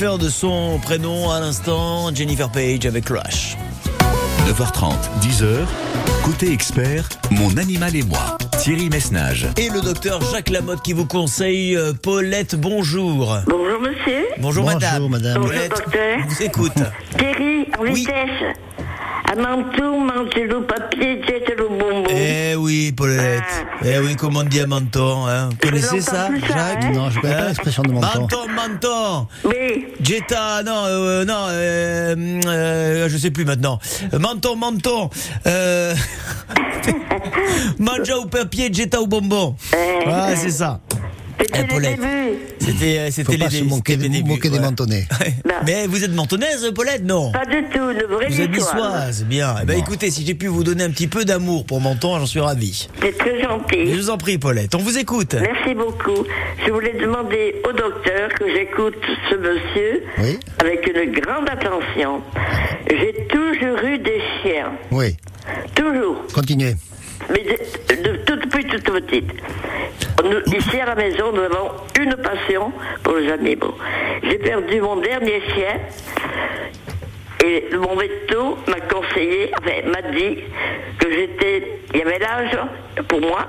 Jennifer 0.04 0.18
de 0.18 0.28
son 0.28 0.78
prénom 0.80 1.30
à 1.30 1.40
l'instant, 1.40 2.14
Jennifer 2.14 2.52
Page 2.52 2.84
avec 2.84 3.08
Rush. 3.08 3.56
9h30, 4.46 4.92
10h. 5.22 5.60
Côté 6.22 6.52
expert, 6.52 7.08
mon 7.30 7.56
animal 7.56 7.96
et 7.96 8.02
moi. 8.02 8.36
Thierry 8.58 8.90
Messnage. 8.90 9.46
Et 9.56 9.70
le 9.70 9.80
docteur 9.80 10.20
Jacques 10.30 10.50
Lamotte 10.50 10.82
qui 10.82 10.92
vous 10.92 11.06
conseille 11.06 11.74
euh, 11.74 11.94
Paulette, 11.94 12.54
bonjour. 12.54 13.34
Bonjour 13.46 13.80
monsieur, 13.80 14.26
Bonjour, 14.36 14.64
Bonjour, 14.64 14.64
madame. 14.64 15.08
madame. 15.08 15.34
Bonjour, 15.40 15.46
Paulette, 15.54 15.70
docteur. 15.70 16.18
on 16.22 16.28
vous 16.28 16.42
écoute. 16.42 16.72
Thierry 17.16 17.66
en 17.78 17.82
Oui. 17.84 17.94
vitesse. 17.94 18.56
À 19.34 19.40
Mantelou, 19.40 20.62
papier, 20.62 21.20
Jettelou, 21.26 21.68
bonbon. 21.70 22.04
Eh 22.08 22.54
oui, 22.54 22.92
Paulette. 22.92 23.42
Ah. 23.42 23.84
Eh 23.84 23.98
oui, 23.98 24.14
comment 24.14 24.40
on 24.40 24.44
dit 24.44 24.60
à 24.60 24.66
menton, 24.68 25.26
hein 25.26 25.48
Vous 25.50 25.56
connaissez 25.56 26.00
ça, 26.00 26.28
Jacques 26.46 26.84
hein 26.84 26.92
Non, 26.92 27.10
je 27.10 27.18
connais 27.18 27.34
pas 27.34 27.40
Hein 27.40 27.46
l'expression 27.48 27.82
de 27.82 27.90
menton. 27.90 28.20
Menton, 28.20 28.48
menton. 28.54 29.26
Oui. 29.44 29.86
Jetta, 30.00 30.62
non, 30.62 30.84
euh, 30.86 31.24
non, 31.24 31.46
euh, 31.48 32.14
euh, 32.46 33.08
je 33.08 33.16
sais 33.16 33.32
plus 33.32 33.44
maintenant. 33.44 33.80
Menton, 34.12 34.54
menton. 34.54 35.10
Euh... 35.48 35.94
Manja 37.80 38.16
au 38.16 38.26
papier, 38.26 38.72
Jetta 38.72 39.00
au 39.00 39.08
bonbon. 39.08 39.56
Ah, 40.06 40.36
c'est 40.36 40.50
ça. 40.50 40.80
C'était 41.40 41.58
Eh, 41.58 41.62
le 41.62 41.68
Paulette. 41.68 42.00
début. 42.00 42.38
C'était, 42.60 42.98
euh, 42.98 43.08
c'était 43.10 43.38
pas 43.38 43.48
les, 43.48 43.62
moquer, 43.62 43.92
c'était 43.92 43.96
des- 44.04 44.08
mes 44.08 44.16
débuts, 44.18 44.28
moquer 44.30 44.50
des. 44.50 44.58
Bah. 44.58 45.54
Mais 45.66 45.86
vous 45.86 46.02
êtes 46.04 46.12
mentonnaise, 46.14 46.70
Paulette, 46.74 47.04
non 47.04 47.32
Pas 47.32 47.44
du 47.44 47.62
tout, 47.72 47.90
une 47.90 48.02
vraie 48.14 48.28
Vous 48.28 48.40
êtes 48.40 48.50
niçoise, 48.50 49.24
bien. 49.24 49.54
Eh 49.62 49.66
ben, 49.66 49.78
écoutez, 49.78 50.10
si 50.10 50.24
j'ai 50.24 50.34
pu 50.34 50.46
vous 50.46 50.64
donner 50.64 50.84
un 50.84 50.90
petit 50.90 51.06
peu 51.08 51.24
d'amour 51.24 51.66
pour 51.66 51.80
Menton, 51.80 52.18
j'en 52.18 52.26
suis 52.26 52.40
ravi. 52.40 52.88
C'est 53.02 53.16
très 53.18 53.36
Je 53.38 53.42
gentil. 53.44 53.84
vous 53.92 54.10
en 54.10 54.16
prie, 54.16 54.38
Paulette. 54.38 54.74
On 54.74 54.78
vous 54.78 54.96
écoute. 54.96 55.34
Merci 55.34 55.74
beaucoup. 55.74 56.24
Je 56.66 56.72
voulais 56.72 56.94
demander 56.98 57.56
au 57.68 57.72
docteur 57.72 58.30
que 58.38 58.44
j'écoute 58.50 58.94
ce 59.30 59.36
monsieur 59.36 60.02
Oui. 60.18 60.38
avec 60.60 60.86
une 60.86 61.12
grande 61.20 61.48
attention. 61.50 62.20
J'ai 62.88 63.26
toujours 63.28 63.78
eu 63.84 63.98
des 63.98 64.20
chiens. 64.42 64.72
Oui, 64.90 65.16
Toujours. 65.74 66.24
continuez. 66.32 66.74
Mais 67.30 67.42
de, 67.42 68.02
de 68.02 68.23
toute 68.62 68.84
petite. 68.84 69.30
Ici 70.46 70.80
à 70.80 70.86
la 70.86 70.94
maison, 70.94 71.32
nous 71.32 71.42
avons 71.42 71.70
une 72.00 72.16
passion 72.16 72.72
pour 73.02 73.16
les 73.16 73.30
animaux. 73.30 73.74
J'ai 74.22 74.38
perdu 74.38 74.80
mon 74.80 74.96
dernier 74.96 75.42
chien 75.54 75.80
et 77.44 77.68
mon 77.76 77.94
veto 77.94 78.58
m'a 78.68 78.80
conseillé, 78.80 79.50
m'a 79.86 80.02
dit 80.02 80.38
que 80.98 81.10
j'étais, 81.10 81.80
il 81.92 81.98
y 81.98 82.02
avait 82.02 82.18
l'âge 82.18 82.56
pour 83.08 83.20
moi. 83.20 83.46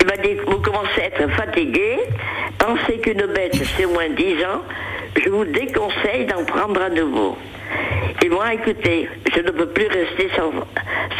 Il 0.00 0.06
m'a 0.06 0.16
dit 0.16 0.34
vous 0.46 0.58
commencez 0.60 1.02
à 1.02 1.04
être 1.06 1.28
fatigué, 1.32 1.98
pensez 2.58 2.98
qu'une 2.98 3.26
bête 3.26 3.54
c'est 3.76 3.86
moins 3.86 4.08
10 4.08 4.44
ans, 4.44 4.62
je 5.22 5.28
vous 5.28 5.44
déconseille 5.44 6.26
d'en 6.26 6.44
prendre 6.44 6.80
à 6.82 6.88
nouveau. 6.88 7.36
Et 8.24 8.28
moi, 8.28 8.52
écoutez, 8.52 9.08
je 9.34 9.40
ne 9.40 9.50
peux 9.52 9.68
plus 9.68 9.86
rester 9.86 10.28
sans, 10.36 10.50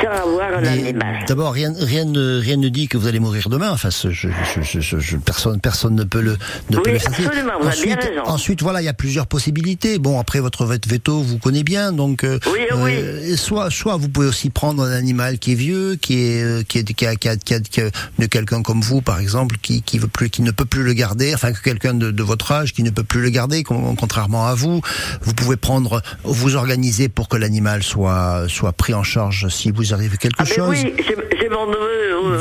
sans 0.03 0.11
avoir 0.23 0.59
un 0.59 0.61
Mais 0.61 0.69
animal. 0.69 1.25
D'abord, 1.29 1.53
rien, 1.53 1.73
rien, 1.79 2.05
ne, 2.05 2.41
rien 2.41 2.57
ne 2.57 2.69
dit 2.69 2.89
que 2.89 2.99
vous 2.99 3.07
allez 3.07 3.21
mourir 3.21 3.49
demain. 3.49 3.71
Enfin, 3.71 3.89
je, 3.91 5.17
personne, 5.17 5.61
personne 5.61 5.95
ne 5.95 6.03
peut 6.05 6.21
le, 6.21 6.37
ne 6.71 6.77
peut 6.79 6.91
Oui, 6.91 6.99
le 6.99 7.07
absolument, 7.07 7.53
vous 7.61 7.69
avez 7.69 7.83
bien 7.85 7.97
ensuite, 7.97 8.03
raison. 8.11 8.23
ensuite, 8.27 8.63
voilà, 8.63 8.83
il 8.83 8.85
y 8.85 8.89
a 8.89 8.93
plusieurs 8.95 9.27
possibilités. 9.27 9.99
Bon, 9.99 10.19
après 10.19 10.41
votre 10.41 10.65
vet- 10.65 10.87
veto, 10.89 11.21
vous 11.21 11.39
connaissez 11.39 11.63
bien, 11.65 11.93
donc 11.93 12.25
euh, 12.25 12.39
Oui, 12.53 12.61
oui. 12.77 12.93
euh, 12.97 13.37
soit, 13.37 13.71
soit 13.71 13.97
vous 13.97 14.09
pouvez 14.09 14.27
aussi 14.27 14.51
prendre 14.51 14.83
un 14.83 14.93
animal 14.93 15.39
qui 15.39 15.53
est 15.53 15.57
vieux, 15.57 15.97
qui 15.97 16.21
est, 16.25 16.43
euh, 16.43 16.63
qui 16.63 16.79
est, 16.79 16.85
qui 16.93 17.07
a, 17.07 17.15
qui 17.15 17.29
a- 17.29 17.37
qui 17.37 17.55
a- 17.55 17.61
qui 17.61 17.81
a- 17.81 17.91
de 18.19 18.27
quelqu'un 18.27 18.63
comme 18.63 18.81
vous, 18.81 19.01
par 19.03 19.21
exemple, 19.21 19.57
qui, 19.63 19.83
qui 19.83 19.99
veut 19.99 20.09
plus, 20.09 20.31
qui 20.31 20.43
ne 20.43 20.51
peut 20.51 20.65
plus 20.65 20.83
le 20.83 20.93
garder, 20.95 21.33
enfin 21.35 21.53
que 21.53 21.63
quelqu'un 21.63 21.95
de, 21.95 22.11
de 22.11 22.23
votre 22.25 22.51
âge 22.53 22.73
qui 22.73 22.83
ne 22.83 22.91
peut 22.91 23.05
plus 23.05 23.21
le 23.23 23.31
garder, 23.31 23.63
con- 23.63 23.95
contrairement 23.95 24.47
à 24.47 24.55
vous. 24.55 24.81
Vous 25.23 25.35
pouvez 25.35 25.57
prendre, 25.57 26.03
vous 26.39 26.57
organiser 26.57 27.09
pour 27.09 27.29
que 27.29 27.37
l'animal 27.37 27.83
soit, 27.83 28.45
soit 28.49 28.73
pris 28.73 28.95
en 28.95 29.03
charge 29.03 29.49
si 29.49 29.71
vous 29.71 29.93
arrive 29.93 30.17
quelque 30.19 30.37
Ah 30.39 30.45
ben 30.45 30.55
chose. 30.55 30.69
oui, 30.71 30.95
j'ai 31.41 31.49
mon 31.49 31.67
neveu 31.67 31.88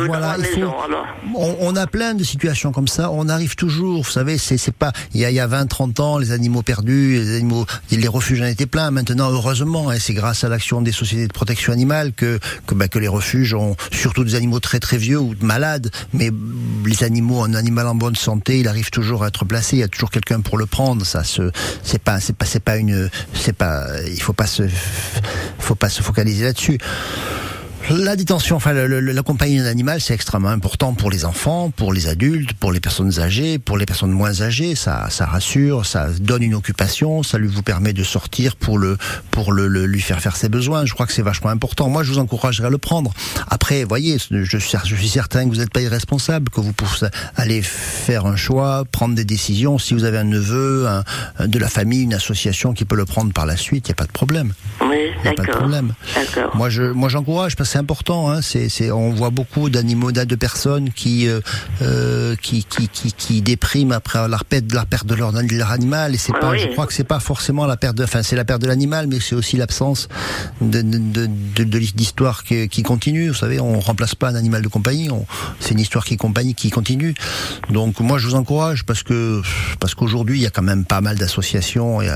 Voilà, 0.08 0.36
il 0.38 0.46
faut- 0.46 0.60
maison, 0.60 0.74
alors. 0.84 1.06
On, 1.36 1.56
on 1.62 1.76
a 1.76 1.88
plein 1.88 2.14
de 2.14 2.24
situations 2.24 2.72
comme 2.72 2.88
ça. 2.88 3.12
On 3.12 3.28
arrive 3.30 3.56
toujours, 3.56 4.04
vous 4.04 4.10
savez, 4.12 4.38
c'est 4.38 4.58
c'est 4.58 4.74
pas. 4.76 4.92
Il 5.14 5.20
y 5.22 5.26
a, 5.26 5.30
il 5.30 5.36
y 5.36 5.40
a 5.40 5.48
20, 5.48 5.66
30 5.68 6.00
ans, 6.00 6.18
les 6.18 6.32
animaux 6.32 6.62
perdus, 6.64 7.14
les 7.20 7.36
animaux, 7.36 7.66
les 7.92 8.08
refuges 8.08 8.42
en 8.42 8.46
étaient 8.46 8.66
pleins. 8.66 8.92
Maintenant, 8.92 9.30
heureusement, 9.32 9.92
et 9.92 10.00
c'est 10.00 10.14
grâce 10.14 10.44
à 10.44 10.50
l'action 10.50 10.82
des 10.82 10.92
sociétés 10.92 11.28
de 11.28 11.34
protection 11.34 11.74
animale 11.74 12.14
que 12.14 12.40
que, 12.66 12.74
bah, 12.76 12.88
que 12.88 13.00
les 13.00 13.08
refuges 13.08 13.54
ont 13.54 13.76
surtout 13.92 14.24
des 14.24 14.36
animaux 14.36 14.60
très 14.60 14.80
très 14.80 14.98
vieux 14.98 15.20
ou 15.20 15.36
malades, 15.42 15.92
mais 16.14 16.32
les 16.86 17.04
animaux, 17.04 17.44
un 17.44 17.54
animal 17.54 17.88
en 17.88 17.96
bonne 17.96 18.16
santé, 18.16 18.60
il 18.60 18.68
arrive 18.68 18.90
toujours 18.90 19.24
à 19.24 19.28
être 19.28 19.46
placé. 19.46 19.78
Il 19.78 19.80
y 19.80 19.84
a 19.84 19.88
toujours 19.88 20.10
quelqu'un 20.12 20.42
pour 20.42 20.58
le 20.58 20.66
prendre. 20.66 21.06
Ça, 21.06 21.24
c'est 21.24 22.02
pas, 22.02 22.20
c'est 22.20 22.36
pas, 22.36 22.46
c'est 22.46 22.60
pas 22.64 22.78
une, 22.78 23.10
c'est 23.34 23.56
pas. 23.56 23.86
Il 24.08 24.22
faut 24.22 24.34
pas 24.34 24.48
se, 24.48 24.64
faut 25.60 25.76
pas 25.76 25.90
se 25.90 26.02
focaliser 26.02 26.46
là-dessus. 26.46 26.78
La 27.90 28.18
détention, 28.18 28.58
enfin 28.58 28.74
le- 28.74 28.86
le- 28.86 29.00
la 29.14 29.22
compagnie 29.24 29.58
d'un 29.60 29.66
animal, 29.66 30.02
c'est 30.02 30.14
extrêmement 30.14 30.50
important 30.50 30.94
pour 30.94 31.10
les 31.10 31.24
enfants, 31.24 31.70
pour 31.74 31.94
les 31.94 32.10
adultes, 32.10 32.52
pour 32.52 32.74
les 32.74 32.82
personnes 32.82 33.18
âgées, 33.20 33.60
pour 33.60 33.78
les 33.78 33.86
personnes 33.86 34.12
moins 34.12 34.42
âgées. 34.42 34.76
Ça, 34.76 35.08
ça 35.10 35.26
rassure, 35.26 35.86
ça 35.86 36.08
donne 36.20 36.44
une 36.44 36.54
occupation, 36.54 37.24
ça 37.24 37.38
lui 37.38 37.48
vous 37.48 37.62
permet 37.64 37.94
de 37.94 38.04
sortir 38.04 38.58
pour 38.58 38.78
le, 38.78 38.98
pour 39.32 39.54
le, 39.54 39.70
le- 39.70 39.86
lui 39.86 40.02
faire 40.02 40.20
faire 40.20 40.36
ses 40.36 40.50
besoins. 40.50 40.84
Je 40.86 40.94
crois 40.94 41.06
que 41.08 41.14
c'est 41.14 41.22
vachement 41.22 41.50
important. 41.50 41.88
Moi, 41.88 42.04
je 42.04 42.12
vous 42.12 42.20
encouragerais 42.20 42.68
à 42.68 42.70
le 42.70 42.78
prendre. 42.78 43.14
Après, 43.50 43.86
voyez, 43.86 44.18
je 44.32 44.44
suis, 44.46 44.78
je 44.86 44.96
suis 44.98 45.08
certain 45.10 45.46
que 45.46 45.50
vous 45.50 45.62
n'êtes 45.62 45.72
pas 45.72 45.82
irresponsable, 45.82 46.50
que 46.50 46.60
vous 46.60 46.74
pouvez 46.74 47.08
aller 47.38 47.62
faire 47.62 48.26
un 48.26 48.36
choix, 48.36 48.84
prendre 48.92 49.16
des 49.16 49.24
décisions. 49.26 49.78
Si 49.78 49.94
vous 49.94 50.04
avez 50.04 50.18
un 50.18 50.26
neveu, 50.26 50.88
un, 50.90 51.04
un 51.40 51.48
de 51.48 51.58
la 51.58 51.70
famille, 51.70 52.04
une 52.04 52.14
association 52.14 52.74
qui 52.74 52.84
peut 52.84 52.98
le 52.98 53.06
prendre 53.06 53.32
par 53.32 53.46
la 53.46 53.56
suite, 53.56 53.88
il 53.88 53.92
n'y 53.92 53.94
a 53.94 53.96
pas 53.96 54.06
de 54.08 54.12
problème. 54.12 54.52
Oui, 54.82 54.88
Il 55.20 55.22
n'y 55.24 55.28
a 55.30 55.34
pas 55.34 55.42
de 55.44 55.48
d'accord. 55.48 55.56
problème. 55.62 55.94
D'accord. 56.16 56.54
Moi, 56.56 56.70
je, 56.70 56.84
moi, 56.84 57.08
j'encourage 57.08 57.56
parce 57.56 57.70
que 57.70 57.77
c'est 57.78 57.82
important. 57.82 58.32
Hein, 58.32 58.42
c'est, 58.42 58.92
on 58.92 59.12
voit 59.12 59.30
beaucoup 59.30 59.70
d'animaux, 59.70 60.12
de 60.12 60.36
personnes 60.36 60.90
qui, 60.92 61.28
euh, 61.28 61.42
euh, 61.84 62.36
qui, 62.42 62.64
qui, 62.64 62.88
qui, 62.90 63.12
qui 63.14 63.42
dépriment 63.42 63.92
après 63.92 64.28
la 64.28 64.40
perte, 64.40 64.74
la 64.74 64.86
perte 64.86 65.06
de 65.06 65.14
leur, 65.14 65.32
de 65.32 65.56
leur 65.56 65.72
animal. 65.72 66.16
Et 66.16 66.18
c'est 66.18 66.32
Ah 66.36 66.40
pas, 66.40 66.50
oui. 66.52 66.60
je 66.60 66.68
crois 66.70 66.88
que 66.88 66.94
c'est 66.94 67.04
pas 67.04 67.20
forcément 67.20 67.68
la 67.68 67.78
perte 67.78 67.96
de, 67.96 68.04
enfin, 68.04 68.24
c'est 68.24 68.36
la 68.36 68.46
perte 68.46 68.62
de 68.64 68.68
l'animal, 68.68 69.06
mais 69.08 69.20
c'est 69.20 69.36
aussi 69.36 69.58
l'absence 69.58 70.08
de, 70.60 70.82
de, 70.82 70.98
de, 70.98 71.30
de, 71.56 71.64
de 71.64 71.78
l'histoire 71.78 72.44
qui, 72.44 72.68
qui 72.68 72.82
continue. 72.82 73.28
Vous 73.28 73.36
savez, 73.36 73.60
on 73.60 73.80
remplace 73.80 74.16
pas 74.16 74.30
un 74.30 74.36
animal 74.36 74.64
de 74.64 74.68
compagnie. 74.70 75.12
On, 75.12 75.28
c'est 75.60 75.72
une 75.72 75.80
histoire 75.80 76.04
qui 76.04 76.18
compagnie, 76.18 76.56
qui 76.56 76.72
continue. 76.72 77.14
Donc, 77.70 78.00
moi, 78.00 78.18
je 78.18 78.26
vous 78.28 78.36
encourage 78.36 78.86
parce 78.86 79.04
que, 79.04 79.42
parce 79.80 79.94
qu'aujourd'hui, 79.94 80.40
il 80.40 80.42
y 80.42 80.48
a 80.48 80.50
quand 80.52 80.64
même 80.64 80.84
pas 80.84 81.02
mal 81.02 81.18
d'associations 81.18 82.02
et, 82.02 82.10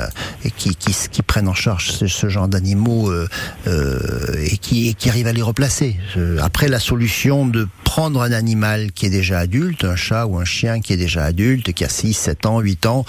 et 0.44 0.50
qui, 0.50 0.75
qui, 0.75 0.96
qui 1.12 1.22
prennent 1.22 1.48
en 1.48 1.53
charge 1.53 1.91
ce, 1.91 2.08
ce 2.08 2.30
genre 2.30 2.48
d'animaux 2.48 3.12
euh, 3.12 3.27
euh, 3.68 4.00
et 4.44 4.58
qui, 4.58 4.89
et 4.89 4.94
qui 4.96 5.10
arrivent 5.10 5.27
à 5.27 5.34
les 5.34 5.40
replacer. 5.41 5.98
Après, 6.41 6.67
la 6.67 6.79
solution 6.79 7.45
de 7.45 7.67
prendre 7.83 8.21
un 8.21 8.31
animal 8.31 8.91
qui 8.91 9.05
est 9.05 9.10
déjà 9.10 9.39
adulte, 9.39 9.83
un 9.83 9.95
chat 9.95 10.25
ou 10.25 10.38
un 10.38 10.45
chien 10.45 10.79
qui 10.79 10.93
est 10.93 10.98
déjà 10.98 11.24
adulte, 11.24 11.74
qui 11.74 11.83
a 11.83 11.89
6, 11.89 12.13
7 12.13 12.45
ans, 12.45 12.60
8 12.60 12.86
ans, 12.86 13.05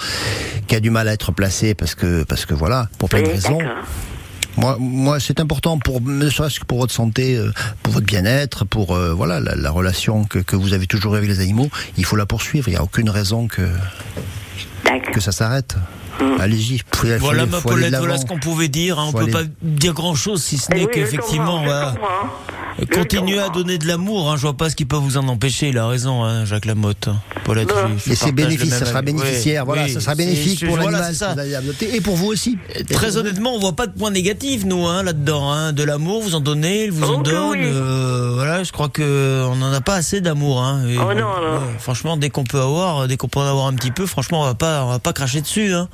qui 0.67 0.75
a 0.75 0.79
du 0.79 0.89
mal 0.89 1.07
à 1.07 1.13
être 1.13 1.31
placé 1.31 1.73
parce 1.73 1.95
que, 1.95 2.23
parce 2.23 2.45
que 2.45 2.53
voilà, 2.53 2.89
pour 2.97 3.09
plein 3.09 3.21
de 3.21 3.27
Oui, 3.27 3.33
raisons. 3.33 3.59
Moi, 4.55 4.77
moi, 4.79 5.19
c'est 5.19 5.39
important 5.39 5.79
pour, 5.79 6.01
ne 6.01 6.29
serait-ce 6.29 6.59
que 6.59 6.65
pour 6.65 6.79
votre 6.79 6.93
santé, 6.93 7.35
euh, 7.35 7.51
pour 7.81 7.93
votre 7.93 8.05
bien-être, 8.05 8.65
pour 8.65 8.95
euh, 8.95 9.11
voilà 9.11 9.39
la, 9.39 9.55
la 9.55 9.71
relation 9.71 10.25
que, 10.25 10.37
que 10.37 10.55
vous 10.55 10.73
avez 10.73 10.85
toujours 10.85 11.15
avec 11.15 11.27
les 11.27 11.39
animaux. 11.39 11.69
Il 11.97 12.05
faut 12.05 12.15
la 12.15 12.27
poursuivre. 12.27 12.67
Il 12.67 12.71
n'y 12.71 12.77
a 12.77 12.83
aucune 12.83 13.09
raison 13.09 13.47
que 13.47 13.67
que 15.11 15.19
ça 15.19 15.31
s'arrête. 15.31 15.75
Allez-y. 16.39 16.79
faut- 16.79 17.07
faut 17.07 17.17
Voilà 17.19 17.45
ma 17.45 17.59
Paulette, 17.61 17.95
voilà 17.95 18.17
ce 18.17 18.25
qu'on 18.25 18.39
pouvait 18.39 18.67
dire. 18.67 18.99
hein. 18.99 19.05
On 19.07 19.11
Faut 19.11 19.17
peut 19.19 19.23
aller- 19.23 19.31
pas 19.31 19.43
dire 19.61 19.93
grand 19.93 20.15
chose 20.15 20.41
si 20.43 20.57
ce 20.57 20.67
Eh 20.71 20.75
n'est 20.75 20.81
oui, 20.85 20.91
qu'effectivement, 20.93 21.63
voilà. 21.63 21.95
Je 22.79 22.85
continuez 22.85 23.39
à 23.39 23.49
donner 23.49 23.77
de 23.77 23.87
l'amour. 23.87 24.31
Hein. 24.31 24.35
Je 24.35 24.41
vois 24.41 24.57
pas 24.57 24.69
ce 24.69 24.75
qui 24.75 24.85
peut 24.85 24.95
vous 24.95 25.17
en 25.17 25.27
empêcher. 25.27 25.69
Il 25.69 25.77
a 25.77 25.87
raison, 25.87 26.23
hein, 26.23 26.43
Jacques 26.45 26.65
Lamotte. 26.65 27.07
Paulette, 27.45 27.69
je- 27.69 28.05
je 28.07 28.11
Et 28.11 28.15
c'est 28.15 28.31
même 28.31 28.49
ça 28.69 28.85
sera 28.85 29.01
bénéficiaire. 29.01 29.63
Oui, 29.63 29.67
voilà, 29.67 29.83
oui, 29.83 29.91
ça 29.93 29.99
sera 29.99 30.13
c'est- 30.13 30.17
bénéfique 30.17 30.65
pour 30.65 30.75
voilà, 30.77 31.11
l'animal 31.11 31.55
adopter 31.55 31.95
et 31.95 32.01
pour 32.01 32.15
vous 32.15 32.27
aussi. 32.27 32.57
Très 32.89 33.17
honnêtement, 33.17 33.53
on 33.55 33.59
voit 33.59 33.73
pas 33.75 33.85
de 33.87 33.91
point 33.93 34.09
négatif, 34.11 34.65
nous, 34.65 34.87
hein, 34.87 35.03
là-dedans. 35.03 35.51
Hein. 35.51 35.71
De 35.73 35.83
l'amour, 35.83 36.23
vous 36.23 36.35
en 36.35 36.39
donnez, 36.39 36.85
il 36.85 36.91
vous 36.91 37.09
en 37.09 37.21
donne. 37.21 37.59
euh, 37.61 38.31
voilà, 38.33 38.63
je 38.63 38.71
crois 38.71 38.89
que 38.89 39.45
on 39.47 39.61
en 39.61 39.71
a 39.73 39.81
pas 39.81 39.95
assez 39.95 40.19
d'amour. 40.21 40.61
Hein. 40.63 40.83
Oh 40.99 41.03
franchement, 41.79 42.17
dès 42.17 42.29
qu'on 42.29 42.43
peut 42.43 42.59
avoir, 42.59 43.07
dès 43.07 43.17
qu'on 43.17 43.27
peut 43.27 43.39
en 43.39 43.47
avoir 43.47 43.67
un 43.67 43.73
petit 43.73 43.91
peu, 43.91 44.05
franchement, 44.07 44.41
on 44.41 44.45
va 44.45 44.55
pas, 44.55 44.83
on 44.85 44.89
va 44.89 44.99
pas 44.99 45.13
cracher 45.13 45.41
dessus, 45.41 45.73
hein, 45.73 45.89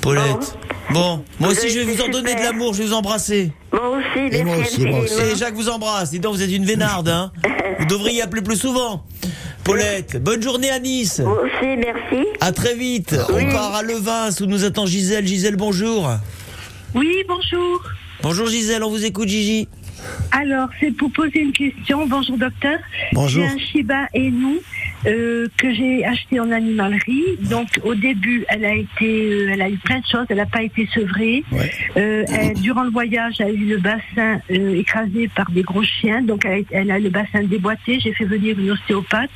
Paulette. 0.00 0.56
Bon, 0.90 1.22
moi 1.38 1.50
aussi, 1.50 1.68
je 1.68 1.80
vais 1.80 1.84
vous 1.92 2.00
en 2.02 2.08
donner 2.08 2.34
de 2.34 2.40
l'amour, 2.40 2.72
je 2.72 2.78
vais 2.82 2.88
vous 2.88 2.94
embrasser. 2.94 3.52
Moi 3.72 3.88
aussi, 3.98 4.34
Et 4.34 4.42
moi 4.42 4.56
merci 4.56 4.76
aussi, 4.76 4.86
moi 4.86 5.00
aussi. 5.00 5.12
infiniment. 5.14 5.34
Et 5.34 5.38
Jacques 5.38 5.54
vous 5.54 5.68
embrasse. 5.68 6.10
Dis 6.10 6.18
donc, 6.18 6.34
vous 6.34 6.42
êtes 6.42 6.50
une 6.50 6.64
vénarde, 6.64 7.08
hein. 7.10 7.30
Vous 7.78 7.84
devriez 7.86 8.22
appeler 8.22 8.40
plus 8.42 8.56
souvent. 8.56 9.04
Paulette, 9.64 10.22
bonne 10.22 10.42
journée 10.42 10.70
à 10.70 10.78
Nice. 10.78 11.18
Moi 11.20 11.42
aussi, 11.42 11.76
merci. 11.76 12.26
À 12.40 12.52
très 12.52 12.74
vite. 12.74 13.14
Oui. 13.34 13.44
On 13.48 13.52
part 13.52 13.74
à 13.74 13.82
Levin 13.82 14.30
où 14.40 14.46
nous 14.46 14.64
attend 14.64 14.86
Gisèle. 14.86 15.26
Gisèle, 15.26 15.56
bonjour. 15.56 16.08
Oui, 16.94 17.12
bonjour. 17.28 17.82
Bonjour 18.22 18.46
Gisèle, 18.48 18.82
on 18.82 18.88
vous 18.90 19.04
écoute 19.04 19.28
Gigi. 19.28 19.68
Alors, 20.32 20.68
c'est 20.80 20.92
pour 20.96 21.10
poser 21.12 21.40
une 21.40 21.52
question. 21.52 22.06
Bonjour, 22.06 22.36
docteur. 22.38 22.78
Bonjour. 23.12 23.44
J'ai 23.44 23.48
un 23.54 23.58
Shiba 23.58 24.06
Inu 24.14 24.58
euh, 25.06 25.46
que 25.56 25.72
j'ai 25.72 26.04
acheté 26.04 26.38
en 26.40 26.50
animalerie. 26.50 27.24
Donc, 27.50 27.68
au 27.84 27.94
début, 27.94 28.44
elle 28.48 28.64
a 28.64 28.74
été, 28.74 29.30
euh, 29.32 29.50
elle 29.52 29.62
a 29.62 29.68
eu 29.70 29.76
plein 29.78 29.98
de 30.00 30.06
choses. 30.06 30.26
Elle 30.28 30.36
n'a 30.38 30.46
pas 30.46 30.62
été 30.62 30.86
sevrée. 30.92 31.42
Ouais. 31.52 31.70
Euh, 31.96 32.24
elle- 32.28 32.54
durant 32.60 32.84
le 32.84 32.90
voyage, 32.90 33.34
elle 33.40 33.46
a 33.46 33.50
eu 33.50 33.64
le 33.66 33.78
bassin 33.78 34.40
euh, 34.50 34.74
écrasé 34.78 35.28
par 35.34 35.50
des 35.50 35.62
gros 35.62 35.82
chiens. 35.82 36.22
Donc, 36.22 36.44
elle 36.44 36.60
a, 36.60 36.64
elle 36.70 36.90
a 36.90 36.98
le 36.98 37.10
bassin 37.10 37.42
déboîté. 37.42 37.98
J'ai 38.00 38.12
fait 38.12 38.24
venir 38.24 38.58
une 38.58 38.70
ostéopathe. 38.70 39.30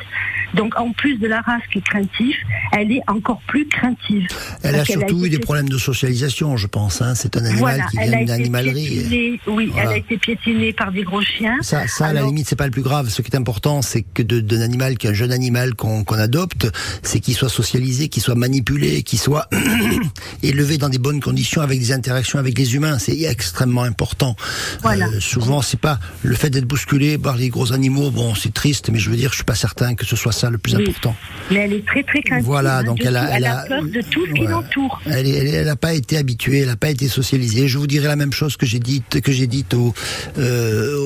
Donc 0.55 0.79
en 0.79 0.93
plus 0.93 1.17
de 1.19 1.27
la 1.27 1.41
race 1.41 1.63
qui 1.73 1.79
est 1.79 1.83
craintive, 1.83 2.37
elle 2.73 2.93
est 2.93 3.03
encore 3.09 3.41
plus 3.47 3.67
craintive. 3.69 4.27
Elle 4.63 4.77
a 4.77 4.85
surtout 4.85 5.25
eu 5.25 5.31
des 5.31 5.39
problèmes 5.39 5.69
de 5.69 5.79
socialisation, 5.79 6.57
je 6.57 6.67
pense. 6.67 7.01
Hein. 7.03 7.15
C'est 7.15 7.37
un 7.37 7.45
animal 7.45 7.59
Voilà, 7.59 7.85
qui 7.91 7.97
vient 7.99 8.19
d'une 8.19 8.31
animalerie. 8.31 9.41
oui, 9.47 9.67
Voilà. 9.73 9.83
elle 9.91 9.95
a 9.95 9.97
été 9.99 10.17
piétinée 10.19 10.73
par 10.73 10.93
des 10.93 11.03
gros 11.03 11.23
chiens. 11.23 11.57
Ça, 11.63 11.87
ça 11.89 12.07
à 12.07 12.13
la 12.13 12.23
limite, 12.23 12.49
c'est 12.49 12.57
pas 12.57 12.67
le 12.67 12.71
plus 12.71 12.83
grave. 12.83 13.09
Ce 13.09 13.23
qui 13.23 13.31
est 13.31 13.37
important, 13.37 13.83
c'est 13.83 14.03
que 14.03 14.23
d'un 14.23 14.61
animal, 14.61 14.99
qu'un 14.99 15.13
jeune 15.15 15.33
animal 15.33 15.75
qu'on 15.75 16.05
qu'on 16.05 16.19
adopte, 16.19 16.71
c'est 17.03 17.21
qu'il 17.21 17.35
soit 17.35 17.49
socialisé, 17.49 18.09
qu'il 18.09 18.23
soit 18.23 18.35
manipulé, 18.35 19.03
qu'il 19.03 19.19
soit 19.19 19.49
élevé 20.43 20.79
dans 20.79 20.89
des 20.89 20.99
bonnes 20.99 21.21
conditions 21.21 21.61
avec 21.63 21.79
des 21.79 21.93
interactions 21.93 22.39
avec 22.39 22.59
les 22.59 22.75
humains. 22.75 22.99
C'est 22.99 23.21
extrêmement 23.23 23.83
important. 23.83 24.37
Voilà. 24.83 25.07
Euh, 25.09 25.21
souvent, 25.21 25.63
c'est 25.63 25.81
pas 25.81 25.99
le 26.23 26.35
fait 26.35 26.51
d'être 26.51 26.67
bousculé 26.67 27.19
par 27.19 27.37
les 27.37 27.49
gros 27.49 27.73
animaux. 27.73 28.11
Bon, 28.11 28.35
c'est 28.35 28.53
triste, 28.53 28.91
mais 28.91 28.99
je 28.99 29.11
veux 29.11 29.17
dire, 29.17 29.31
je 29.31 29.37
suis 29.37 29.45
pas 29.45 29.55
certain 29.55 29.95
que 29.95 30.05
ce 30.07 30.17
soit 30.17 30.33
ça 30.43 30.51
le 30.51 30.59
plus 30.59 30.75
Oui. 30.77 30.83
important. 30.83 31.15
Mais 31.51 31.61
elle 31.61 31.73
est 31.75 31.87
très 31.87 32.03
très 32.03 32.21
craintive. 32.23 32.47
Voilà, 32.47 32.79
hein, 32.79 32.85
donc 32.85 32.99
elle 33.05 33.17
a- 33.17 33.37
elle 33.37 33.49
peur 33.69 33.83
de 33.85 34.01
tout 34.13 34.27
ce 34.27 34.33
qui 34.33 34.47
l'entoure. 34.47 35.01
Elle, 35.07 35.27
est- 35.27 35.31
elle, 35.39 35.47
est- 35.47 35.51
elle 35.63 35.69
a 35.69 35.77
pas 35.77 35.95
été 35.95 36.17
habituée, 36.17 36.59
elle 36.61 36.69
n'a 36.69 36.77
pas 36.77 36.91
été 36.91 37.09
socialisée. 37.09 37.69
Je 37.69 37.79
vous 37.79 37.87
dirais 37.87 38.09
la 38.09 38.17
même 38.17 38.33
chose 38.33 38.57
que 38.57 38.67
j'ai 38.67 38.79
dite 38.79 39.21
que 39.21 39.33
j'ai 39.33 39.47
dite 39.47 39.75
au, 39.75 39.95
euh, 40.39 40.97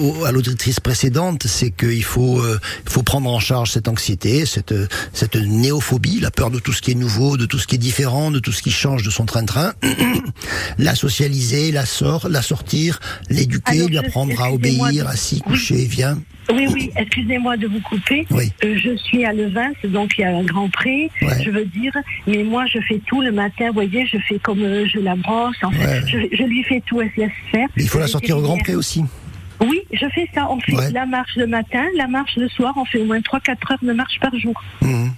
au- 0.00 0.24
à 0.24 0.32
l'auditrice 0.32 0.80
précédente, 0.80 1.46
c'est 1.46 1.70
qu'il 1.70 2.04
faut 2.04 2.40
euh, 2.40 2.58
faut 2.86 3.02
prendre 3.02 3.28
en 3.30 3.40
charge 3.40 3.70
cette 3.72 3.88
anxiété, 3.88 4.46
cette 4.46 4.74
cette 5.12 5.36
néophobie, 5.36 6.20
la 6.20 6.30
peur 6.30 6.50
de 6.50 6.58
tout 6.58 6.72
ce 6.72 6.80
qui 6.82 6.92
est 6.92 6.94
nouveau, 7.06 7.36
de 7.36 7.46
tout 7.46 7.58
ce 7.58 7.66
qui 7.66 7.74
est 7.76 7.78
différent, 7.90 8.30
de 8.30 8.38
tout 8.38 8.52
ce 8.52 8.62
qui 8.62 8.70
change 8.70 9.02
de 9.02 9.10
son 9.10 9.26
train-train. 9.26 9.72
la 10.78 10.94
socialiser, 10.94 11.72
la 11.72 11.86
sort, 11.86 12.28
la 12.28 12.42
sortir, 12.42 13.00
l'éduquer, 13.28 13.86
lui 13.86 13.98
apprendre 13.98 14.40
à 14.40 14.52
obéir, 14.52 15.08
à 15.08 15.16
s'y 15.16 15.40
coucher, 15.40 15.84
viens. 15.86 16.18
Oui, 16.54 16.66
oui, 16.72 16.90
excusez-moi 16.96 17.56
de 17.56 17.66
vous 17.66 17.80
couper. 17.80 18.26
Oui. 18.30 18.50
Euh, 18.64 18.76
je 18.76 18.96
suis 18.96 19.24
à 19.24 19.32
Levins, 19.32 19.72
donc 19.84 20.12
il 20.18 20.22
y 20.22 20.24
a 20.24 20.36
un 20.36 20.42
grand 20.42 20.68
pré, 20.68 21.10
Ouais. 21.22 21.42
je 21.44 21.50
veux 21.50 21.64
dire, 21.64 21.92
mais 22.26 22.42
moi 22.42 22.66
je 22.66 22.78
fais 22.80 23.00
tout 23.06 23.20
le 23.22 23.30
matin, 23.32 23.68
vous 23.68 23.74
voyez, 23.74 24.06
je 24.06 24.18
fais 24.28 24.38
comme 24.38 24.62
euh, 24.62 24.86
je 24.86 24.98
la 24.98 25.16
brosse, 25.16 25.56
en 25.62 25.70
fait, 25.70 25.86
Ouais. 25.86 26.00
je, 26.06 26.36
je 26.36 26.42
lui 26.44 26.62
fais 26.64 26.80
tout, 26.86 27.00
elle 27.00 27.10
se 27.14 27.20
laisse 27.20 27.30
faire. 27.52 27.68
Mais 27.76 27.82
il 27.84 27.88
faut 27.88 27.98
la 27.98 28.06
sortir 28.06 28.38
au 28.38 28.42
Grand 28.42 28.58
Pré 28.58 28.74
aussi. 28.74 29.04
Oui, 29.60 29.80
je 29.92 30.06
fais 30.14 30.26
ça, 30.34 30.48
on 30.50 30.58
fait 30.60 30.74
Ouais. 30.74 30.90
la 30.90 31.06
marche 31.06 31.36
le 31.36 31.46
matin, 31.46 31.84
la 31.96 32.06
marche 32.08 32.36
le 32.36 32.48
soir, 32.48 32.72
on 32.76 32.84
fait 32.84 32.98
au 32.98 33.04
moins 33.04 33.20
3-4 33.20 33.72
heures 33.72 33.78
de 33.82 33.92
marche 33.92 34.18
par 34.20 34.34
jour. 34.38 34.54
Mhm. 34.82 35.12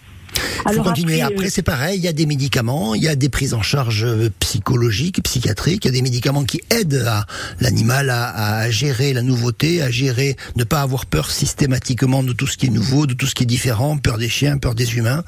Alors 0.65 0.85
continuer. 0.87 1.21
après, 1.23 1.35
Après, 1.35 1.47
euh, 1.47 1.51
c'est 1.51 1.62
pareil, 1.62 1.99
il 1.99 2.05
y 2.05 2.09
a 2.09 2.12
des 2.12 2.27
médicaments, 2.27 2.95
il 2.95 3.03
y 3.03 3.09
a 3.09 3.17
des 3.17 3.29
prises 3.29 3.55
en 3.55 3.62
charge 3.62 4.05
euh, 4.05 4.31
psychologiques, 4.41 5.21
psychiatriques, 5.23 5.85
il 5.85 5.89
y 5.89 5.91
a 5.91 5.95
des 5.95 6.03
médicaments 6.03 6.45
qui 6.45 6.61
aident 6.71 7.05
à- 7.07 7.27
l'animal 7.61 8.11
à, 8.11 8.59
à 8.59 8.71
gérer 8.71 9.12
la 9.12 9.23
nouveauté, 9.23 9.83
à 9.83 9.91
gérer, 9.91 10.37
ne 10.57 10.65
pas 10.65 10.81
avoir 10.83 11.07
peur 11.07 11.31
systématiquement 11.31 12.23
de 12.23 12.33
tout 12.33 12.47
ce 12.47 12.57
qui 12.57 12.67
est 12.67 12.71
nouveau, 12.71 13.07
de 13.07 13.15
tout 13.15 13.27
ce 13.27 13.35
qui 13.35 13.43
est 13.43 13.47
différent, 13.47 13.97
peur 13.99 14.19
des 14.19 14.29
chiens, 14.29 14.59
peur 14.59 14.75
des 14.75 14.97
humains. 14.97 15.25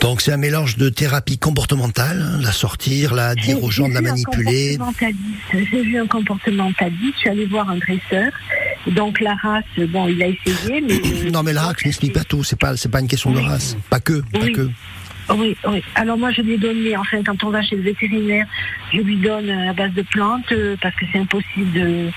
Donc 0.00 0.22
c'est 0.22 0.32
un 0.32 0.38
mélange 0.38 0.78
de 0.78 0.88
thérapie 0.88 1.36
comportementale, 1.36 2.22
hein, 2.22 2.40
la 2.42 2.52
sortir, 2.52 3.14
la 3.14 3.34
dire 3.34 3.62
aux 3.62 3.70
gens 3.70 3.86
de 3.86 3.92
la 3.92 4.00
manipuler. 4.00 4.78
J'ai 5.52 5.82
vu 5.82 5.98
un 6.00 6.06
comportementaliste, 6.06 7.14
je 7.16 7.18
suis 7.20 7.28
allée 7.28 7.44
voir 7.44 7.68
un 7.68 7.76
dresseur. 7.76 8.32
Donc 8.86 9.20
la 9.20 9.34
race, 9.34 9.64
bon, 9.88 10.08
il 10.08 10.22
a 10.22 10.28
essayé, 10.28 10.80
mais... 10.80 11.30
Non 11.30 11.42
mais 11.42 11.52
là, 11.52 11.72
je 11.78 11.86
n'explique 11.86 12.12
pas 12.12 12.24
tout, 12.24 12.42
c'est 12.42 12.58
pas, 12.58 12.76
c'est 12.76 12.90
pas 12.90 13.00
une 13.00 13.08
question 13.08 13.30
de 13.30 13.38
race. 13.38 13.76
Pas 13.90 14.00
que, 14.00 14.20
pas 14.32 14.40
Oui. 14.42 14.52
que. 14.52 14.70
Oui, 15.34 15.56
oui. 15.68 15.82
Alors 15.94 16.18
moi, 16.18 16.32
je 16.32 16.42
lui 16.42 16.54
ai 16.54 16.58
donné, 16.58 16.96
enfin, 16.96 17.22
quand 17.24 17.44
on 17.44 17.50
va 17.50 17.62
chez 17.62 17.76
le 17.76 17.82
vétérinaire, 17.82 18.46
je 18.92 18.98
lui 18.98 19.16
donne 19.16 19.48
euh, 19.48 19.70
à 19.70 19.72
base 19.72 19.92
de 19.92 20.02
plantes, 20.02 20.50
euh, 20.50 20.76
parce 20.80 20.94
que 20.96 21.04
c'est 21.12 21.18
impossible 21.18 21.72
de, 21.72 22.10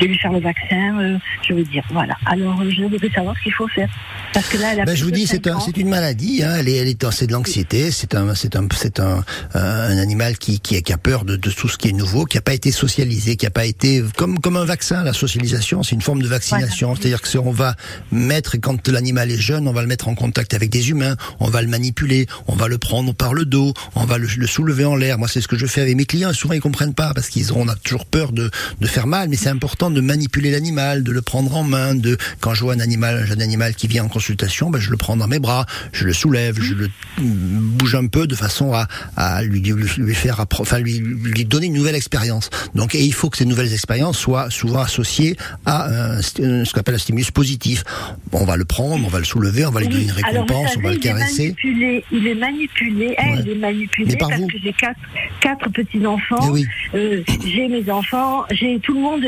de 0.00 0.06
lui 0.06 0.18
faire 0.18 0.32
le 0.32 0.40
vaccin. 0.40 0.98
euh, 1.00 1.18
je 1.48 1.54
veux 1.54 1.64
dire, 1.64 1.84
voilà. 1.90 2.16
Alors, 2.26 2.60
euh, 2.60 2.70
je 2.70 2.82
voudrais 2.82 3.10
savoir 3.10 3.36
ce 3.36 3.42
qu'il 3.42 3.52
faut 3.52 3.68
faire. 3.68 3.88
Parce 4.32 4.48
que 4.48 4.58
là, 4.58 4.72
elle 4.72 4.80
a 4.80 4.84
Ben, 4.84 4.94
je 4.96 5.04
vous 5.04 5.10
dis, 5.10 5.26
c'est 5.26 5.46
un, 5.46 5.58
une 5.76 5.88
maladie. 5.88 6.42
Hein, 6.44 6.54
elle 6.58 6.68
est, 6.68 6.76
elle 6.76 6.88
est, 6.88 7.10
c'est 7.12 7.26
de 7.26 7.32
l'anxiété. 7.32 7.90
C'est 7.90 8.14
un, 8.14 8.34
c'est 8.34 8.56
un, 8.56 8.66
c'est 8.74 9.00
un, 9.00 9.24
un 9.54 9.98
animal 9.98 10.36
qui, 10.38 10.60
qui, 10.60 10.76
a- 10.76 10.80
qui 10.82 10.92
a 10.92 10.98
peur 10.98 11.24
de, 11.24 11.36
de 11.36 11.50
tout 11.50 11.68
ce 11.68 11.76
qui 11.78 11.88
est 11.88 11.92
nouveau, 11.92 12.24
qui 12.24 12.38
a 12.38 12.42
pas 12.42 12.54
été 12.54 12.70
socialisé, 12.70 13.36
qui 13.36 13.46
a 13.46 13.50
pas 13.50 13.64
été 13.66 14.02
comme, 14.16 14.38
comme 14.38 14.56
un 14.56 14.64
vaccin. 14.64 15.02
La 15.02 15.12
socialisation, 15.12 15.82
c'est 15.82 15.94
une 15.94 16.02
forme 16.02 16.22
de 16.22 16.28
vaccination. 16.28 16.94
C'est-à-dire 16.94 17.20
que 17.22 17.28
si 17.28 17.38
on 17.38 17.50
va 17.50 17.74
mettre, 18.12 18.56
quand 18.58 18.86
l'animal 18.88 19.30
est 19.30 19.38
jeune, 19.40 19.66
on 19.68 19.72
va 19.72 19.82
le 19.82 19.88
mettre 19.88 20.08
en 20.08 20.14
contact 20.14 20.54
avec 20.54 20.70
des 20.70 20.90
humains, 20.90 21.16
on 21.40 21.48
va 21.48 21.62
le 21.62 21.68
manipuler, 21.68 22.26
on 22.46 22.54
va 22.54 22.68
le 22.68 22.78
prendre 22.78 23.14
par 23.14 23.34
le 23.34 23.44
dos, 23.44 23.72
on 23.94 24.04
va 24.04 24.18
le, 24.18 24.26
le 24.36 24.46
soulever 24.46 24.84
en 24.84 24.96
l'air. 24.96 25.18
Moi, 25.18 25.28
c'est 25.28 25.40
ce 25.40 25.48
que 25.48 25.56
je 25.58 25.66
fais 25.66 25.80
avec 25.80 25.96
mes 25.96 26.04
clients. 26.04 26.32
Souvent, 26.32 26.54
ils 26.54 26.60
comprennent 26.60 26.94
pas 26.94 27.12
parce 27.14 27.28
qu'ils 27.28 27.52
ont, 27.52 27.62
on 27.62 27.68
a 27.68 27.74
toujours 27.76 28.04
peur 28.06 28.32
de, 28.32 28.50
de 28.80 28.86
faire 28.86 29.06
mal. 29.06 29.28
Mais 29.28 29.36
c'est 29.36 29.48
important 29.48 29.87
de 29.90 30.00
manipuler 30.00 30.50
l'animal, 30.50 31.02
de 31.02 31.12
le 31.12 31.22
prendre 31.22 31.54
en 31.56 31.62
main. 31.64 31.94
De 31.94 32.16
quand 32.40 32.54
je 32.54 32.62
vois 32.62 32.74
un 32.74 32.80
animal, 32.80 33.16
un 33.22 33.26
jeune 33.26 33.42
animal 33.42 33.74
qui 33.74 33.86
vient 33.88 34.04
en 34.04 34.08
consultation, 34.08 34.70
ben, 34.70 34.78
je 34.80 34.90
le 34.90 34.96
prends 34.96 35.16
dans 35.16 35.26
mes 35.28 35.38
bras, 35.38 35.66
je 35.92 36.04
le 36.04 36.12
soulève, 36.12 36.60
je 36.60 36.74
le 36.74 36.88
bouge 37.18 37.94
un 37.94 38.06
peu 38.06 38.26
de 38.26 38.34
façon 38.34 38.72
à, 38.72 38.86
à 39.16 39.42
lui, 39.42 39.60
lui 39.60 40.14
faire, 40.14 40.44
enfin 40.58 40.78
lui, 40.78 40.98
lui 40.98 41.44
donner 41.44 41.66
une 41.66 41.74
nouvelle 41.74 41.94
expérience. 41.94 42.50
Donc, 42.74 42.94
et 42.94 43.04
il 43.04 43.12
faut 43.14 43.30
que 43.30 43.36
ces 43.36 43.44
nouvelles 43.44 43.72
expériences 43.72 44.18
soient 44.18 44.50
souvent 44.50 44.80
associées 44.80 45.36
à 45.66 45.86
un 46.16 46.20
st- 46.20 46.64
ce 46.64 46.72
qu'on 46.72 46.80
appelle 46.80 46.94
un 46.94 46.98
stimulus 46.98 47.30
positif. 47.30 47.84
Bon, 48.30 48.38
on 48.40 48.44
va 48.44 48.56
le 48.56 48.64
prendre, 48.64 49.04
on 49.04 49.08
va 49.08 49.18
le 49.18 49.24
soulever, 49.24 49.64
on 49.66 49.70
va 49.70 49.80
lui 49.80 49.88
donner 49.88 50.04
une 50.04 50.10
récompense, 50.12 50.76
on 50.76 50.80
va 50.80 50.92
le 50.92 50.98
caresser. 50.98 51.54
Il 51.64 51.82
est 51.82 51.84
manipulé, 51.84 52.04
il 52.12 52.26
est 52.26 52.34
manipulé, 52.34 53.14
elle 53.18 53.28
Ouais. 53.46 53.52
est 53.52 53.54
manipulée 53.58 54.06
Mais 54.12 54.16
par 54.16 54.28
parce 54.30 54.40
vous. 54.40 54.46
que 54.48 54.58
j'ai 54.62 54.72
quatre, 54.72 55.00
quatre 55.40 55.70
petits-enfants. 55.70 56.46
Eh 56.46 56.50
oui. 56.50 56.66
Euh, 56.94 57.22
j'ai 57.46 57.68
mes 57.68 57.90
enfants, 57.90 58.44
j'ai 58.50 58.78
tout 58.80 58.94
le 58.94 59.00
monde. 59.00 59.22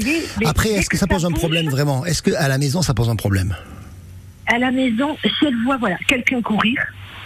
Voyez 0.00 0.22
Après, 0.44 0.70
est-ce 0.70 0.88
que 0.88 0.96
ça 0.96 1.06
pose 1.06 1.24
un 1.24 1.32
problème 1.32 1.68
vraiment? 1.68 2.04
Est-ce 2.04 2.22
que 2.22 2.32
à 2.34 2.48
la 2.48 2.58
maison 2.58 2.82
ça 2.82 2.94
pose 2.94 3.08
un 3.08 3.16
problème? 3.16 3.56
À 4.46 4.58
la 4.58 4.70
maison, 4.70 5.16
si 5.22 5.46
elle 5.46 5.56
voit 5.64 5.76
voilà, 5.76 5.96
quelqu'un 6.06 6.40
courir, 6.40 6.78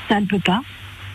ça 0.09 0.20
ne 0.20 0.26
peut 0.26 0.40
pas. 0.40 0.62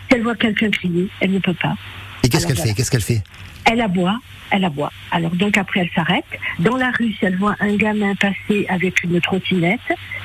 Si 0.08 0.16
elle 0.16 0.22
voit 0.22 0.36
quelqu'un 0.36 0.70
crier, 0.70 1.08
elle 1.20 1.32
ne 1.32 1.38
peut 1.38 1.54
pas. 1.54 1.74
Et 2.22 2.28
qu'est-ce 2.28 2.46
Alors, 2.46 2.56
qu'elle 2.56 2.66
fait? 2.66 2.74
Qu'est-ce 2.74 2.90
qu'elle 2.90 3.02
fait? 3.02 3.22
Elle 3.68 3.80
aboie, 3.80 4.18
elle 4.50 4.64
aboie. 4.64 4.92
Alors 5.10 5.32
donc 5.32 5.58
après 5.58 5.80
elle 5.80 5.90
s'arrête. 5.94 6.24
Dans 6.60 6.76
la 6.76 6.90
rue, 6.98 7.12
si 7.18 7.24
elle 7.24 7.36
voit 7.36 7.56
un 7.60 7.74
gamin 7.76 8.14
passer 8.14 8.64
avec 8.68 9.02
une 9.02 9.20
trottinette, 9.20 9.80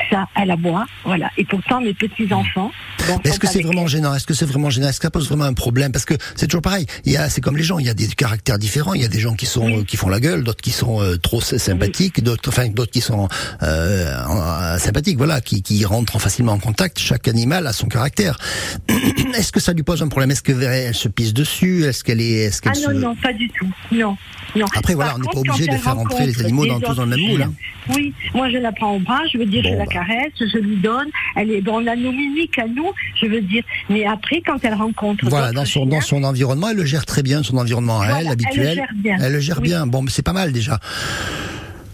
ça, 0.09 0.27
elle 0.39 0.51
aboie. 0.51 0.85
Voilà. 1.05 1.29
Et 1.37 1.45
pourtant 1.45 1.81
mes 1.81 1.93
petits 1.93 2.31
enfants. 2.33 2.71
Est-ce 3.23 3.39
que 3.39 3.47
c'est 3.47 3.61
vraiment 3.63 3.87
gênant? 3.87 4.13
Est-ce 4.13 4.27
que 4.27 4.33
c'est 4.35 4.45
vraiment 4.45 4.69
gênant? 4.69 4.87
Est-ce 4.89 4.99
que 4.99 5.07
ça 5.07 5.11
pose 5.11 5.27
vraiment 5.27 5.45
un 5.45 5.53
problème? 5.53 5.91
Parce 5.91 6.05
que 6.05 6.13
c'est 6.35 6.45
toujours 6.47 6.61
pareil. 6.61 6.85
Il 7.05 7.11
y 7.11 7.17
a, 7.17 7.29
c'est 7.29 7.41
comme 7.41 7.57
les 7.57 7.63
gens. 7.63 7.79
Il 7.79 7.85
y 7.87 7.89
a 7.89 7.93
des 7.95 8.07
caractères 8.07 8.59
différents. 8.59 8.93
Il 8.93 9.01
y 9.01 9.05
a 9.05 9.09
des 9.09 9.19
gens 9.19 9.33
qui 9.33 9.45
sont, 9.47 9.65
Oui. 9.65 9.85
qui 9.85 9.97
font 9.97 10.07
la 10.09 10.19
gueule, 10.19 10.43
d'autres 10.43 10.61
qui 10.61 10.71
sont 10.71 11.01
euh, 11.01 11.17
trop 11.17 11.41
sy- 11.41 11.57
sympathiques, 11.59 12.23
d'autres, 12.23 12.49
enfin, 12.49 12.67
d'autres 12.69 12.91
qui 12.91 13.01
sont 13.01 13.27
euh, 13.63 14.23
en- 14.27 14.77
sympathiques. 14.77 15.17
Voilà, 15.17 15.41
qui, 15.41 15.63
qui 15.63 15.83
rentrent 15.85 16.19
facilement 16.19 16.51
en 16.53 16.59
contact. 16.59 16.99
Chaque 16.99 17.27
animal 17.27 17.65
a 17.65 17.73
son 17.73 17.87
caractère. 17.87 18.37
Est-ce 19.35 19.51
que 19.51 19.59
ça 19.59 19.73
lui 19.73 19.83
pose 19.83 20.01
un 20.03 20.07
problème? 20.07 20.31
Est-ce 20.31 20.43
qu'elle 20.43 20.93
se 20.93 21.07
pisse 21.07 21.33
dessus? 21.33 21.85
Est-ce 21.85 22.03
qu'elle 22.03 22.21
est, 22.21 22.31
est-ce 22.45 22.61
Ah 22.65 22.71
qu'elle 22.71 22.83
non 22.83 22.89
se 22.89 22.93
non 22.93 23.15
pas 23.15 23.30
du 23.33 23.49
tout. 23.49 23.67
Non 23.91 24.17
non. 24.53 24.65
Après, 24.75 24.95
voilà, 24.95 25.11
Par 25.11 25.19
on 25.19 25.21
n'est 25.21 25.27
pas 25.31 25.39
obligé 25.51 25.65
de 25.67 25.77
faire 25.77 25.95
rentrer 25.95 26.25
les 26.25 26.41
animaux 26.41 26.65
dans- 26.65 26.81
tous 26.81 26.93
dans 26.93 27.05
le 27.05 27.15
même 27.15 27.25
moule, 27.25 27.41
hein. 27.43 27.53
Oui, 27.95 28.13
moi 28.33 28.49
je 28.49 28.57
la 28.57 28.73
prends 28.73 28.95
au 28.97 28.99
bras, 28.99 29.21
je 29.31 29.37
veux 29.37 29.45
dire, 29.45 29.63
Bon, 29.63 29.69
je 29.69 29.75
la 29.75 29.85
bah. 29.85 29.91
caresse, 29.93 30.33
je 30.39 30.57
lui 30.57 30.75
donne. 30.75 31.07
Elle 31.37 31.51
est, 31.51 31.61
bon, 31.61 31.81
on 31.81 31.87
a 31.87 31.95
nos 31.95 32.11
mimiques 32.11 32.59
à 32.59 32.67
nous, 32.67 32.91
je 33.15 33.27
veux 33.27 33.39
dire. 33.39 33.63
Mais 33.89 34.05
après, 34.05 34.41
quand 34.45 34.57
elle 34.63 34.73
rencontre 34.73 35.25
Voilà, 35.29 35.53
dans 35.53 35.63
son, 35.63 35.83
chiens, 35.83 35.85
dans 35.85 36.01
son 36.01 36.23
environnement, 36.25 36.67
elle 36.69 36.75
le 36.77 36.85
gère 36.85 37.05
très 37.05 37.23
bien, 37.23 37.43
son 37.43 37.57
environnement 37.57 38.01
à 38.01 38.05
Voilà, 38.07 38.11
elle, 38.13 38.19
elle 38.19 38.25
le 38.25 38.31
habituel. 38.33 38.75
gère 38.75 38.87
bien. 38.93 39.17
Elle 39.21 39.31
le 39.31 39.39
gère 39.39 39.57
Oui. 39.61 39.69
bien. 39.69 39.87
Bon, 39.87 40.01
mais 40.01 40.11
c'est 40.11 40.21
pas 40.21 40.33
mal 40.33 40.51
déjà. 40.51 40.79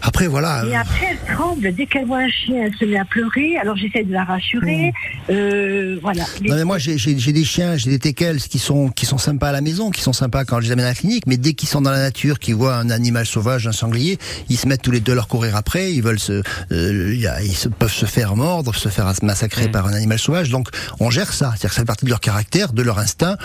Après, 0.02 0.28
voilà. 0.28 0.64
Et 0.66 0.76
euh, 0.76 0.80
après, 0.80 1.08
elle 1.12 1.36
tremble. 1.36 1.74
Dès 1.74 1.86
qu'elle 1.86 2.06
voit 2.06 2.20
un 2.20 2.30
chien, 2.30 2.64
elle 2.66 2.76
se 2.76 2.86
met 2.86 2.98
à 2.98 3.06
pleurer. 3.06 3.58
Alors 3.62 3.76
j'essaie 3.78 4.04
de 4.04 4.14
la 4.14 4.24
rassurer. 4.24 4.94
Euh, 5.30 5.98
voilà. 6.02 6.24
Non 6.44 6.56
mais 6.56 6.64
moi 6.64 6.78
j'ai 6.78 6.98
des 6.98 7.44
chiens, 7.44 7.78
j'ai 7.78 7.90
des 7.90 8.00
teckels 8.00 8.40
qui 8.40 8.60
sont 8.60 8.90
qui 8.90 9.06
sont 9.06 9.18
sympas 9.18 9.50
à 9.50 9.52
la 9.52 9.62
maison, 9.62 9.90
qui 9.92 10.02
sont 10.02 10.14
sympas 10.14 10.46
quand 10.46 10.60
je 10.62 10.66
les 10.68 10.72
amène 10.72 10.86
à 10.86 10.90
la 10.90 10.96
clinique, 10.96 11.24
mais 11.28 11.38
dès 11.38 11.54
qu'ils 11.54 11.68
sont 11.70 11.82
dans 11.82 11.92
la 11.92 12.00
nature, 12.00 12.40
qu'ils 12.40 12.56
voient 12.56 12.76
un 12.76 12.90
animal 12.90 13.26
sauvage, 13.26 13.68
un 13.68 13.72
sanglier, 13.72 14.18
ils 14.50 14.58
se 14.58 14.68
mettent 14.68 14.82
tous 14.82 14.92
les 14.92 15.00
deux 15.00 15.12
à 15.14 15.16
leur 15.16 15.28
courir 15.28 15.56
après, 15.56 15.92
ils 15.94 16.02
veulent 16.02 16.20
se, 16.20 16.42
euh, 16.72 17.16
ils 17.44 17.56
se- 17.56 17.68
peuvent 17.70 17.92
se 17.92 18.06
faire 18.06 18.36
mordre, 18.36 18.74
se 18.76 18.90
faire 18.90 19.12
massacrer 19.24 19.70
par 19.70 19.88
un 19.88 19.94
animal 19.94 20.20
sauvage. 20.20 20.50
Donc 20.50 20.70
on 21.00 21.10
gère 21.10 21.34
ça, 21.34 21.50
c'est-à-dire 21.52 21.70
que 21.70 21.76
ça 21.76 21.82
fait 21.82 21.86
partie 21.86 22.06
de 22.06 22.10
leur 22.10 22.20
caractère, 22.22 22.72
de 22.74 22.82
leur 22.82 23.00
instinct. 23.00 23.36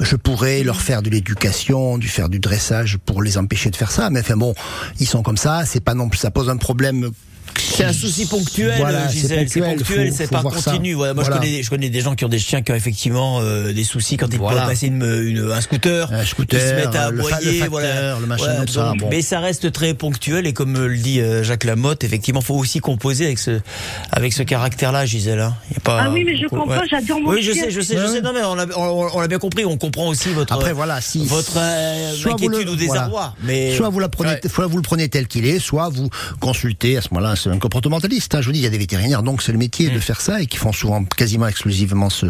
Je 0.00 0.16
pourrais 0.16 0.62
leur 0.62 0.80
faire 0.80 1.02
de 1.02 1.10
l'éducation, 1.10 1.98
du 1.98 2.08
faire 2.08 2.28
du 2.28 2.38
dressage 2.38 2.98
pour 3.04 3.22
les 3.22 3.38
empêcher 3.38 3.70
de 3.70 3.76
faire 3.76 3.90
ça, 3.90 4.10
mais 4.10 4.20
enfin 4.20 4.36
bon, 4.36 4.54
ils 5.00 5.06
sont 5.06 5.22
comme 5.22 5.36
ça, 5.36 5.62
c'est 5.66 5.81
pas 5.82 5.94
non 5.94 6.10
ça 6.12 6.30
pose 6.30 6.48
un 6.48 6.56
problème. 6.56 7.10
C'est 7.58 7.84
un 7.84 7.92
souci 7.92 8.26
ponctuel, 8.26 8.74
Voilà, 8.78 9.08
c'est 9.08 9.14
Gisèle. 9.18 9.48
C'est 9.48 9.60
ponctuel, 9.60 10.12
c'est 10.12 10.30
pas 10.30 10.42
continu. 10.42 10.92
Voilà, 10.94 11.14
moi, 11.14 11.24
Voilà. 11.24 11.40
je, 11.40 11.40
connais, 11.46 11.62
je 11.62 11.70
connais 11.70 11.88
des 11.90 12.00
gens 12.00 12.14
qui 12.14 12.24
ont 12.24 12.28
des 12.28 12.38
chiens 12.38 12.60
qui 12.62 12.70
ont 12.70 12.74
effectivement 12.74 13.40
euh, 13.40 13.72
des 13.72 13.84
soucis 13.84 14.16
quand 14.16 14.26
ils 14.30 14.38
Voilà. 14.38 14.58
doivent 14.58 14.68
passer 14.70 14.88
une, 14.88 15.02
une- 15.04 15.50
un 15.50 15.60
scooter. 15.60 16.12
Un 16.12 16.24
scooter, 16.24 16.60
ils 16.60 16.68
se 16.68 16.74
mettent 16.74 16.94
à 16.96 17.10
le 17.10 17.22
fa- 17.22 17.36
aboyer, 17.36 17.52
le 17.52 17.58
facteur, 17.58 17.70
voilà. 17.70 18.18
le 18.20 18.26
machin 18.26 18.44
Voilà, 18.44 18.58
comme 18.58 18.68
ça, 18.68 18.84
donc, 18.90 18.98
bon. 18.98 19.08
Mais 19.10 19.22
ça 19.22 19.40
reste 19.40 19.72
très 19.72 19.94
ponctuel 19.94 20.46
et 20.46 20.52
comme 20.52 20.76
le 20.86 20.96
dit 20.96 21.20
euh, 21.20 21.42
Jacques 21.42 21.64
Lamotte, 21.64 22.04
effectivement, 22.04 22.40
faut 22.42 22.54
aussi 22.56 22.80
composer 22.80 23.24
avec 23.26 23.38
ce, 23.38 23.60
avec 24.10 24.32
ce 24.32 24.42
caractère-là, 24.42 25.06
Gisèle. 25.06 25.40
hein. 25.40 25.54
Y 25.72 25.76
a 25.78 25.80
pas, 25.80 26.00
Ah 26.04 26.10
oui, 26.10 26.24
mais 26.26 26.36
je 26.36 26.42
Ouais. 26.42 26.48
comprends, 26.50 26.82
j'adore 26.90 27.20
mon 27.20 27.30
Oui, 27.30 27.42
je 27.42 27.52
chien. 27.52 27.64
sais, 27.64 27.70
je 27.70 27.80
sais, 27.80 27.96
je 27.96 28.02
Ouais. 28.02 28.08
sais. 28.08 28.20
Non, 28.20 28.32
mais 28.34 28.42
on 28.44 29.20
l'a 29.20 29.28
bien 29.28 29.38
compris. 29.38 29.64
On 29.64 29.78
comprend 29.78 30.08
aussi 30.08 30.28
votre, 30.30 30.52
Après 30.52 30.72
voilà, 30.72 31.00
si 31.00 31.24
votre 31.26 31.54
euh, 31.56 32.12
soit 32.14 32.32
vous 32.32 32.46
inquiétude 32.46 32.66
le- 32.66 32.72
ou 32.72 32.76
désarroi. 32.76 33.08
voilà. 33.10 33.34
Mais 33.44 33.74
soit 33.76 33.88
vous 33.88 33.98
la 34.00 34.08
prenez, 34.08 34.30
Ouais. 34.30 34.40
soit 34.52 34.66
vous 34.66 34.76
le 34.76 34.82
prenez 34.82 35.08
tel 35.08 35.26
qu'il 35.26 35.46
est, 35.46 35.58
soit 35.58 35.88
vous 35.88 36.10
consultez 36.40 36.96
à 36.98 37.00
ce 37.00 37.08
moment-là 37.12 37.36
c'est 37.42 37.50
un, 37.50 37.58
comportementaliste. 37.58 38.34
Hein. 38.34 38.40
Je 38.40 38.46
vous 38.46 38.52
dis, 38.52 38.60
il 38.60 38.64
y 38.64 38.66
a 38.66 38.70
des 38.70 38.78
vétérinaires, 38.78 39.22
donc 39.22 39.42
c'est 39.42 39.52
le 39.52 39.58
métier 39.58 39.90
Mm. 39.90 39.94
de 39.94 39.98
faire 40.00 40.20
ça 40.20 40.40
et 40.40 40.46
qui 40.46 40.56
font 40.58 40.72
souvent 40.72 41.02
quasiment 41.04 41.46
exclusivement 41.48 42.08
ce, 42.10 42.26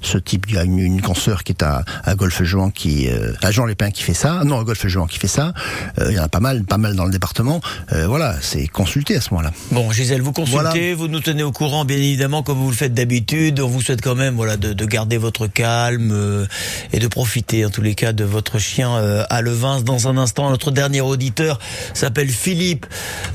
ce 0.00 0.18
type. 0.18 0.46
Il 0.48 0.54
y 0.54 0.58
a 0.58 0.62
une, 0.64 0.78
une 0.78 1.00
consoeur 1.02 1.42
qui 1.44 1.52
est 1.52 1.62
à, 1.62 1.84
à 2.04 2.14
Golfe-Juan, 2.14 2.70
qui, 2.72 3.08
euh, 3.08 3.32
à 3.42 3.50
Jean-Lépin 3.50 3.90
qui 3.90 4.02
fait 4.02 4.14
ça. 4.14 4.42
Non, 4.44 4.60
à 4.60 4.64
Golfe-Juan 4.64 5.06
qui 5.08 5.18
fait 5.18 5.26
ça. 5.28 5.52
Euh, 5.98 6.08
il 6.10 6.16
y 6.16 6.20
en 6.20 6.24
a 6.24 6.28
pas 6.28 6.40
mal, 6.40 6.64
pas 6.64 6.78
mal 6.78 6.94
dans 6.96 7.04
le 7.04 7.10
département. 7.10 7.60
Euh, 7.92 8.06
voilà, 8.06 8.36
c'est 8.40 8.66
consulté 8.68 9.16
à 9.16 9.20
ce 9.20 9.30
moment-là. 9.30 9.52
Bon, 9.72 9.90
Gisèle, 9.90 10.20
vous 10.22 10.32
consultez, 10.32 10.60
Voilà. 10.60 10.94
vous 10.94 11.08
nous 11.08 11.20
tenez 11.20 11.42
au 11.42 11.52
courant, 11.52 11.84
bien 11.84 11.96
évidemment, 11.96 12.42
comme 12.42 12.58
vous 12.58 12.70
le 12.70 12.76
faites 12.76 12.94
d'habitude. 12.94 13.58
On 13.60 13.68
vous 13.68 13.80
souhaite 13.80 14.00
quand 14.02 14.14
même, 14.14 14.34
voilà, 14.36 14.56
de, 14.56 14.72
de 14.72 14.86
garder 14.86 15.16
votre 15.18 15.46
calme 15.48 16.10
euh, 16.12 16.46
et 16.92 16.98
de 16.98 17.06
profiter, 17.08 17.64
en 17.64 17.70
tous 17.70 17.82
les 17.82 17.94
cas, 17.94 18.12
de 18.12 18.24
votre 18.24 18.58
chien 18.58 18.96
à 19.28 19.42
Levins. 19.42 19.80
Dans 19.82 20.08
un 20.08 20.16
instant, 20.16 20.50
notre 20.50 20.70
dernier 20.70 21.00
auditeur 21.00 21.58
s'appelle 21.94 22.28
Philippe. 22.28 22.86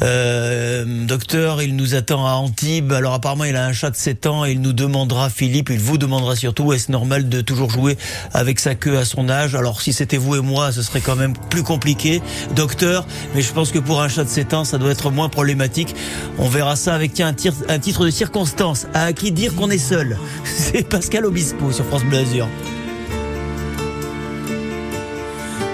Euh, 0.02 0.86
docteur, 1.18 1.64
il 1.64 1.76
nous 1.76 1.96
attend 1.96 2.28
à 2.28 2.34
Antibes. 2.34 2.94
Alors 2.94 3.16
apparemment, 3.16 3.46
il 3.46 3.56
a 3.56 3.66
un 3.66 3.74
chat 3.74 3.90
de 3.90 3.96
7 3.96 4.28
ans 4.28 4.46
et 4.46 4.52
il 4.52 4.62
nous 4.62 4.72
demandera, 4.72 5.32
Philippe, 5.32 5.72
il 5.72 5.80
vous 5.80 5.98
demandera 5.98 6.36
surtout, 6.36 6.74
est-ce 6.74 6.92
normal 6.92 7.28
de 7.28 7.42
toujours 7.42 7.72
jouer 7.72 7.98
avec 8.36 8.60
sa 8.60 8.76
queue 8.76 9.00
à 9.00 9.04
son 9.04 9.28
âge? 9.28 9.56
Alors 9.56 9.82
si 9.82 9.94
c'était 9.94 10.18
vous 10.18 10.36
et 10.36 10.42
moi, 10.42 10.72
ce 10.72 10.84
serait 10.84 11.02
quand 11.02 11.16
même 11.16 11.34
plus 11.50 11.64
compliqué, 11.64 12.22
docteur. 12.56 13.08
Mais 13.34 13.42
je 13.42 13.52
pense 13.52 13.72
que 13.72 13.80
pour 13.80 14.00
un 14.00 14.10
chat 14.10 14.26
de 14.26 14.30
7 14.30 14.54
ans, 14.54 14.64
ça 14.64 14.78
doit 14.78 14.92
être 14.92 15.10
moins 15.10 15.28
problématique. 15.28 15.96
On 16.38 16.50
verra 16.50 16.76
ça 16.76 16.94
avec 16.94 17.20
un, 17.20 17.34
titre 17.34 18.06
de 18.06 18.12
circonstance. 18.12 18.86
À 18.94 19.12
qui 19.12 19.32
dire 19.32 19.56
qu'on 19.56 19.72
est 19.72 19.80
seul? 19.80 20.20
C'est 20.44 20.88
Pascal 20.88 21.26
Obispo 21.26 21.72
sur 21.72 21.86
France 21.86 22.04
Bleu. 22.04 22.20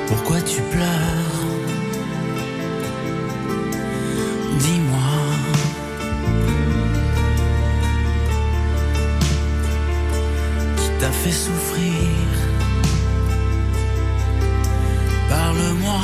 Pourquoi 0.07 0.39
tu 0.39 0.61
pleures? 0.61 1.22
Fait 11.23 11.31
souffrir 11.31 12.27
Parle-moi. 15.29 16.01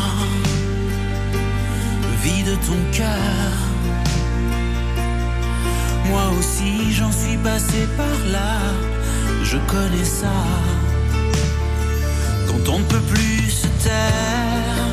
Vide 2.23 2.57
ton 2.67 2.79
cœur. 2.97 3.51
Moi 6.09 6.25
aussi 6.39 6.93
j'en 6.93 7.11
suis 7.11 7.37
passé 7.37 7.79
par 7.97 8.17
là. 8.31 8.53
Je 9.43 9.57
connais 9.67 10.09
ça 10.21 10.39
quand 12.47 12.73
on 12.73 12.79
ne 12.79 12.83
peut 12.85 13.05
plus 13.13 13.49
se 13.61 13.67
taire, 13.83 14.85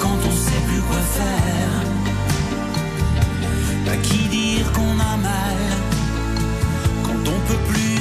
quand 0.00 0.18
on 0.30 0.36
sait 0.44 0.62
plus 0.68 0.82
quoi 0.88 1.02
faire. 1.18 1.74
À 3.92 3.96
qui 3.96 4.18
dire 4.28 4.72
qu'on 4.72 4.96
a 5.12 5.16
mal, 5.16 5.60
quand 7.04 7.22
on 7.34 7.38
peut 7.48 7.62
plus 7.72 7.95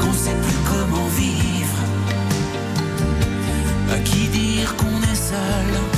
qu'on 0.00 0.12
sait 0.12 0.36
plus 0.44 0.60
comment 0.70 1.08
vivre. 1.08 1.78
À 3.92 3.98
qui 3.98 4.28
dire 4.28 4.76
qu'on 4.76 5.02
est 5.02 5.14
seul, 5.14 5.95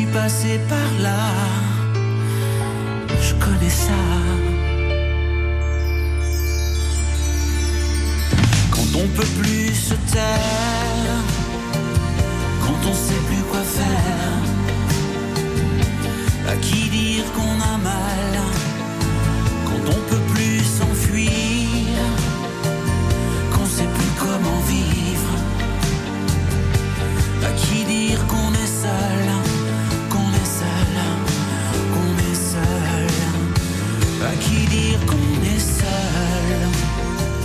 suis 0.00 0.12
passé 0.12 0.60
par 0.68 0.90
là. 1.02 1.26
Je 3.20 3.34
connais 3.34 3.76
ça. 3.86 4.02
Quand 8.70 8.90
on 9.02 9.06
peut 9.16 9.32
plus 9.40 9.74
se 9.74 9.94
taire, 10.12 11.18
quand 12.62 12.80
on 12.90 12.94
sait 12.94 13.22
plus 13.28 13.44
quoi 13.50 13.64
faire, 13.78 14.42
à 16.48 16.56
qui 16.56 16.88
dire 16.88 17.24
qu'on 17.34 17.56
a 17.72 17.76
mal, 17.88 17.99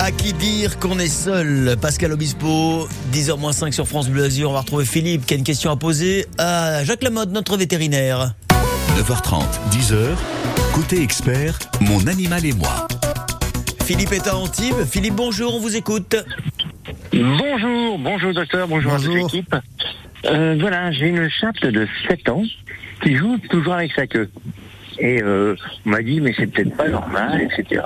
À 0.06 0.12
qui 0.12 0.34
dire 0.34 0.78
qu'on 0.78 1.00
est 1.00 1.08
seul? 1.08 1.78
Pascal 1.82 2.12
Obispo, 2.12 2.88
10h-5 3.12 3.72
sur 3.72 3.88
France 3.88 4.08
Bleu 4.08 4.26
Azur. 4.26 4.52
On 4.52 4.54
va 4.54 4.60
retrouver 4.60 4.86
Philippe 4.86 5.26
qui 5.26 5.34
a 5.34 5.38
une 5.38 5.44
question 5.44 5.72
à 5.72 5.78
poser 5.78 6.28
à 6.38 6.84
Jacques 6.84 7.02
Lamotte, 7.02 7.32
notre 7.32 7.58
vétérinaire. 7.58 8.36
9h30, 9.00 9.41
10h. 9.72 10.10
Côté 10.76 11.02
expert, 11.02 11.58
mon 11.82 12.06
animal 12.06 12.46
et 12.46 12.54
moi. 12.54 12.88
Philippe 13.84 14.12
est 14.12 14.28
à 14.28 14.38
Antibes. 14.38 14.86
Philippe, 14.88 15.15
bonjour, 15.15 15.56
on 15.56 15.60
vous 15.60 15.76
écoute. 15.76 16.15
Bonjour, 17.12 17.98
bonjour 17.98 18.32
docteur, 18.32 18.68
bonjour, 18.68 18.94
à 18.94 19.00
toute 19.00 19.12
l'équipe. 19.12 19.56
Euh, 20.26 20.56
voilà, 20.60 20.91
j'ai 20.91 21.08
une 21.08 21.28
chatte 21.32 21.65
de 21.65 21.88
7 22.08 22.30
ans 22.30 22.44
qui 23.02 23.15
joue 23.15 23.39
toujours 23.50 23.74
avec 23.74 23.91
sa 23.94 24.06
queue. 24.06 24.30
Et 25.00 25.22
euh, 25.22 25.56
on 25.86 25.90
m'a 25.90 26.02
dit, 26.02 26.22
mais 26.22 26.34
c'est 26.38 26.48
peut-être 26.48 26.76
pas 26.76 26.88
normal, 26.88 27.42
etc. 27.42 27.82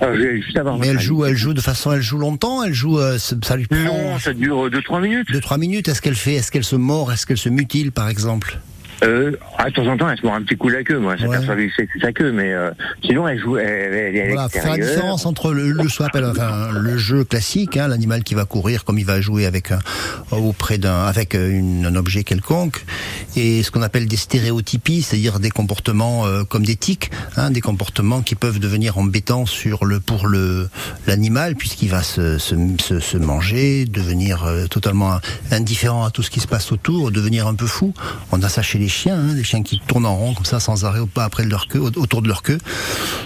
Alors, 0.00 0.14
juste 0.16 0.56
avoir 0.56 0.78
Mais 0.78 0.88
elle 0.88 1.00
joue, 1.00 1.24
elle 1.24 1.36
joue 1.36 1.54
de 1.54 1.60
façon, 1.60 1.92
elle 1.92 2.02
joue 2.02 2.18
longtemps, 2.18 2.62
elle 2.62 2.72
joue, 2.72 2.98
euh, 2.98 3.18
ça 3.18 3.56
lui 3.56 3.66
prend 3.66 3.78
Non, 3.78 4.18
ça 4.18 4.32
dure 4.32 4.68
2-3 4.70 5.00
minutes. 5.02 5.28
deux 5.32 5.40
trois 5.40 5.58
minutes. 5.58 5.88
Est-ce 5.88 6.00
qu'elle 6.02 6.14
fait, 6.14 6.34
est-ce 6.34 6.50
qu'elle 6.52 6.64
se 6.64 6.76
mord, 6.76 7.12
est-ce 7.12 7.26
qu'elle 7.26 7.38
se 7.38 7.48
mutile 7.48 7.92
par 7.92 8.08
exemple? 8.08 8.58
Euh, 9.02 9.32
ah, 9.58 9.68
de 9.68 9.74
temps 9.74 9.86
en 9.86 9.96
temps, 9.96 10.08
elle 10.10 10.18
se 10.18 10.24
mord 10.24 10.34
un 10.34 10.42
petit 10.42 10.56
coup 10.56 10.68
la 10.68 10.84
queue, 10.84 10.98
moi. 10.98 11.14
Ouais. 11.14 11.28
Que 11.28 11.70
c'est 11.76 11.88
c'est 11.94 12.00
sa 12.00 12.12
queue, 12.12 12.30
mais 12.32 12.52
euh, 12.52 12.70
sinon, 13.04 13.26
elle 13.26 13.38
joue, 13.40 13.56
elle, 13.58 13.94
elle 13.94 14.30
à 14.30 14.34
Voilà, 14.34 14.48
faire 14.48 14.68
la 14.68 14.78
différence 14.78 15.26
entre 15.26 15.52
le, 15.52 15.76
appelle, 16.04 16.24
enfin, 16.24 16.68
le 16.72 16.96
jeu 16.98 17.24
classique, 17.24 17.76
hein, 17.76 17.88
l'animal 17.88 18.22
qui 18.22 18.34
va 18.34 18.44
courir 18.44 18.84
comme 18.84 18.98
il 18.98 19.04
va 19.06 19.20
jouer 19.20 19.46
avec 19.46 19.72
un, 19.72 19.80
auprès 20.30 20.78
d'un, 20.78 21.04
avec 21.04 21.34
euh, 21.34 21.50
une- 21.50 21.86
un 21.86 21.96
objet 21.96 22.22
quelconque, 22.22 22.84
et 23.36 23.62
ce 23.62 23.70
qu'on 23.70 23.82
appelle 23.82 24.06
des 24.06 24.16
stéréotypies, 24.16 25.02
c'est-à-dire 25.02 25.40
des 25.40 25.50
comportements 25.50 26.26
euh, 26.26 26.44
comme 26.44 26.64
des 26.64 26.76
tics, 26.76 27.10
hein, 27.36 27.50
des 27.50 27.60
comportements 27.60 28.22
qui 28.22 28.34
peuvent 28.36 28.60
devenir 28.60 28.98
embêtants 28.98 29.46
sur 29.46 29.84
le 29.84 29.98
pour 30.00 30.26
le 30.28 30.68
l'animal 31.06 31.56
puisqu'il 31.56 31.88
va 31.90 32.02
se, 32.02 32.38
se, 32.38 32.54
se, 32.80 33.00
se 33.00 33.16
manger, 33.16 33.84
devenir 33.84 34.44
totalement 34.70 35.18
indifférent 35.50 36.04
à 36.04 36.10
tout 36.10 36.22
ce 36.22 36.30
qui 36.30 36.40
se 36.40 36.46
passe 36.46 36.70
autour, 36.72 37.10
devenir 37.10 37.46
un 37.46 37.54
peu 37.54 37.66
fou. 37.66 37.92
On 38.30 38.42
a 38.42 38.48
ça 38.48 38.62
chez 38.62 38.78
les 38.78 38.88
chiens, 38.92 39.16
hein, 39.18 39.34
des 39.34 39.44
chiens 39.44 39.62
qui 39.62 39.80
tournent 39.86 40.06
en 40.06 40.14
rond 40.16 40.34
comme 40.34 40.44
ça 40.44 40.60
sans 40.60 40.84
arrêt 40.84 41.00
au 41.00 41.06
pas 41.06 41.24
après 41.24 41.44
de 41.44 41.50
leur 41.50 41.66
queue, 41.68 41.80
au- 41.80 41.90
autour 41.98 42.22
de 42.22 42.28
leur 42.28 42.42
queue. 42.42 42.58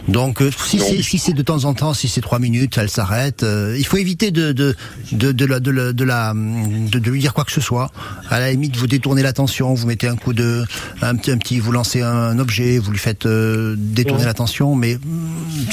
Donc 0.08 0.40
euh, 0.40 0.50
si 0.66 0.78
c'est 0.78 1.02
si 1.02 1.18
c'est 1.18 1.32
de 1.32 1.42
temps 1.42 1.64
en 1.64 1.74
temps, 1.74 1.92
si 1.94 2.08
c'est 2.08 2.20
trois 2.20 2.38
minutes, 2.38 2.78
elle 2.78 2.88
s'arrête. 2.90 3.42
euh, 3.42 3.76
il 3.78 3.84
faut 3.86 3.96
éviter 3.96 4.30
de 4.30 4.52
de 4.52 4.74
de 5.12 5.32
de 5.32 5.44
la 5.44 5.60
de 5.60 5.70
la 5.70 5.92
de, 5.92 6.04
la, 6.04 6.32
de, 6.34 6.98
de 6.98 7.10
lui 7.10 7.20
dire 7.20 7.34
quoi 7.34 7.44
que 7.44 7.52
ce 7.52 7.60
soit. 7.60 7.90
À 8.30 8.38
la 8.40 8.50
limite, 8.50 8.76
vous 8.76 8.86
détournez 8.86 9.22
l'attention, 9.22 9.74
vous 9.74 9.86
mettez 9.86 10.08
un 10.08 10.16
coup 10.16 10.32
de 10.32 10.64
un 11.02 11.16
petit 11.16 11.30
un 11.32 11.38
petit, 11.38 11.58
vous 11.58 11.72
lancez 11.72 12.02
un 12.02 12.38
objet, 12.38 12.78
vous 12.78 12.90
lui 12.92 12.98
faites 12.98 13.26
euh, 13.26 13.74
détourner 13.76 14.24
l'attention, 14.24 14.74
mais 14.76 14.96
mm, 14.96 15.70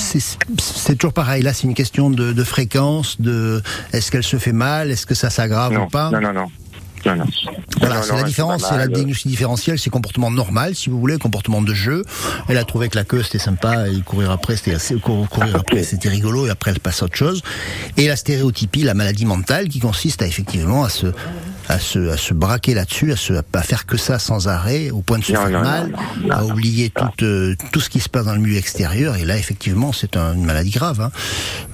c'est 0.60 0.96
toujours 0.96 1.14
pareil. 1.14 1.44
Là, 1.44 1.54
c'est 1.54 1.64
une 1.64 1.74
question 1.76 2.10
de, 2.10 2.34
de 2.34 2.44
fréquence, 2.44 3.20
de 3.22 3.62
est-ce 3.94 4.12
qu'elle 4.12 4.24
se 4.24 4.38
fait 4.38 4.54
mal, 4.54 4.92
est-ce 4.92 5.06
que 5.06 5.16
ça 5.16 5.30
s'aggrave 5.30 5.74
ou 5.86 5.88
pas? 5.90 6.10
non, 6.12 6.22
non, 6.22 6.34
non. 6.34 6.52
Non, 7.06 7.16
non. 7.18 7.26
Voilà, 7.80 8.02
c'est 8.02 8.16
la 8.16 8.24
différence, 8.24 8.66
c'est 8.70 8.78
la 8.78 8.88
diagnostic 8.88 9.28
différentiel, 9.28 9.78
c'est 9.78 9.90
comportement 9.90 10.32
normal, 10.32 10.74
si 10.76 10.90
vous 10.90 11.00
voulez, 11.00 11.18
comportement 11.18 11.62
de 11.62 11.74
jeu. 11.74 12.04
Elle 12.48 12.58
a 12.58 12.64
trouvé 12.64 12.88
que 12.90 12.96
la 12.96 13.04
queue 13.04 13.24
c'était 13.24 13.40
sympa 13.40 13.90
et 13.90 14.00
courir 14.02 14.32
après 14.32 14.56
c'était 14.56 14.74
assez 14.76 14.96
cou- 14.96 15.28
courir 15.30 15.56
après 15.58 15.84
c'était 15.84 16.10
rigolo 16.10 16.46
et 16.48 16.50
après 16.50 16.72
elle 16.72 16.80
passe 16.80 17.02
à 17.02 17.06
autre 17.06 17.16
chose. 17.18 17.42
Et 17.98 18.08
la 18.08 18.16
stéréotypie, 18.16 18.84
la 18.84 18.94
maladie 18.94 19.26
mentale 19.26 19.68
qui 19.68 19.80
consiste 19.80 20.22
à 20.22 20.28
effectivement 20.28 20.84
à 20.86 20.90
se 20.90 21.08
à 21.74 21.80
se 21.80 22.10
à 22.10 22.18
se 22.18 22.34
braquer 22.34 22.74
là-dessus, 22.74 23.12
à 23.12 23.16
se 23.16 23.34
à 23.34 23.62
faire 23.64 23.86
que 23.86 23.98
ça 23.98 24.20
sans 24.20 24.48
arrêt 24.48 24.90
au 24.92 25.02
point 25.02 25.20
de 25.20 25.24
se 25.24 25.32
Non, 25.34 25.42
faire 25.42 25.50
non, 25.52 25.62
mal, 25.62 25.94
non, 26.24 26.32
à 26.32 26.44
oublier 26.46 26.90
tout 26.90 27.24
euh, 27.26 27.56
tout 27.72 27.80
ce 27.80 27.90
qui 27.90 28.00
se 28.00 28.10
passe 28.10 28.26
dans 28.26 28.34
le 28.36 28.40
milieu 28.42 28.58
extérieur 28.58 29.16
et 29.16 29.26
là 29.26 29.38
effectivement 29.38 29.92
c'est 29.92 30.16
un- 30.18 30.34
une 30.34 30.46
maladie 30.46 30.72
grave. 30.72 31.02
Hein. 31.02 31.12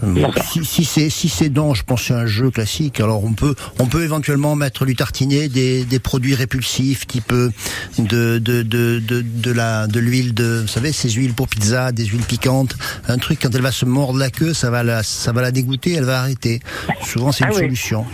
Bon, 0.02 0.32
si 0.52 0.64
si 0.66 0.86
c'est 0.86 1.10
si 1.10 1.28
c'est 1.30 1.50
donc 1.50 1.76
je 1.76 1.84
pense 1.84 2.04
c'est 2.04 2.14
un 2.14 2.26
jeu 2.26 2.50
classique. 2.52 3.00
Alors 3.00 3.24
on 3.24 3.34
peut 3.34 3.56
on 3.80 3.88
peut 3.88 4.04
éventuellement 4.04 4.56
mettre 4.56 4.86
lui 4.86 4.96
tartiner 4.96 5.50
des, 5.50 5.84
des 5.86 6.00
produits 6.00 6.36
répulsifs 6.36 7.06
type 7.08 7.32
euh, 7.32 7.52
de 7.98 8.38
de 8.40 8.64
de 8.64 9.00
de, 9.00 9.22
de 9.22 9.52
la 9.52 9.88
de 9.88 10.00
l'huile 10.00 10.34
de 10.34 10.60
vous 10.62 10.68
savez 10.68 10.92
ces 10.92 11.10
huiles 11.10 11.34
pour 11.34 11.48
pizza, 11.48 11.92
des 11.92 12.06
huiles 12.06 12.22
piquantes, 12.24 12.76
un 13.08 13.18
truc 13.18 13.40
quand 13.42 13.54
elle 13.54 13.62
va 13.62 13.72
se 13.72 13.86
mordre 13.86 14.18
la 14.20 14.30
queue, 14.30 14.54
ça 14.54 14.70
va 14.70 14.84
la 14.84 15.04
ça 15.04 15.32
va 15.32 15.42
la 15.42 15.52
dégoûter, 15.52 15.94
elle 15.94 16.06
va 16.06 16.20
arrêter. 16.22 16.62
Souvent 17.06 17.32
c'est 17.32 17.44
Ah 17.44 17.48
une 17.50 17.54
oui. 17.56 17.60
solution. 17.62 18.06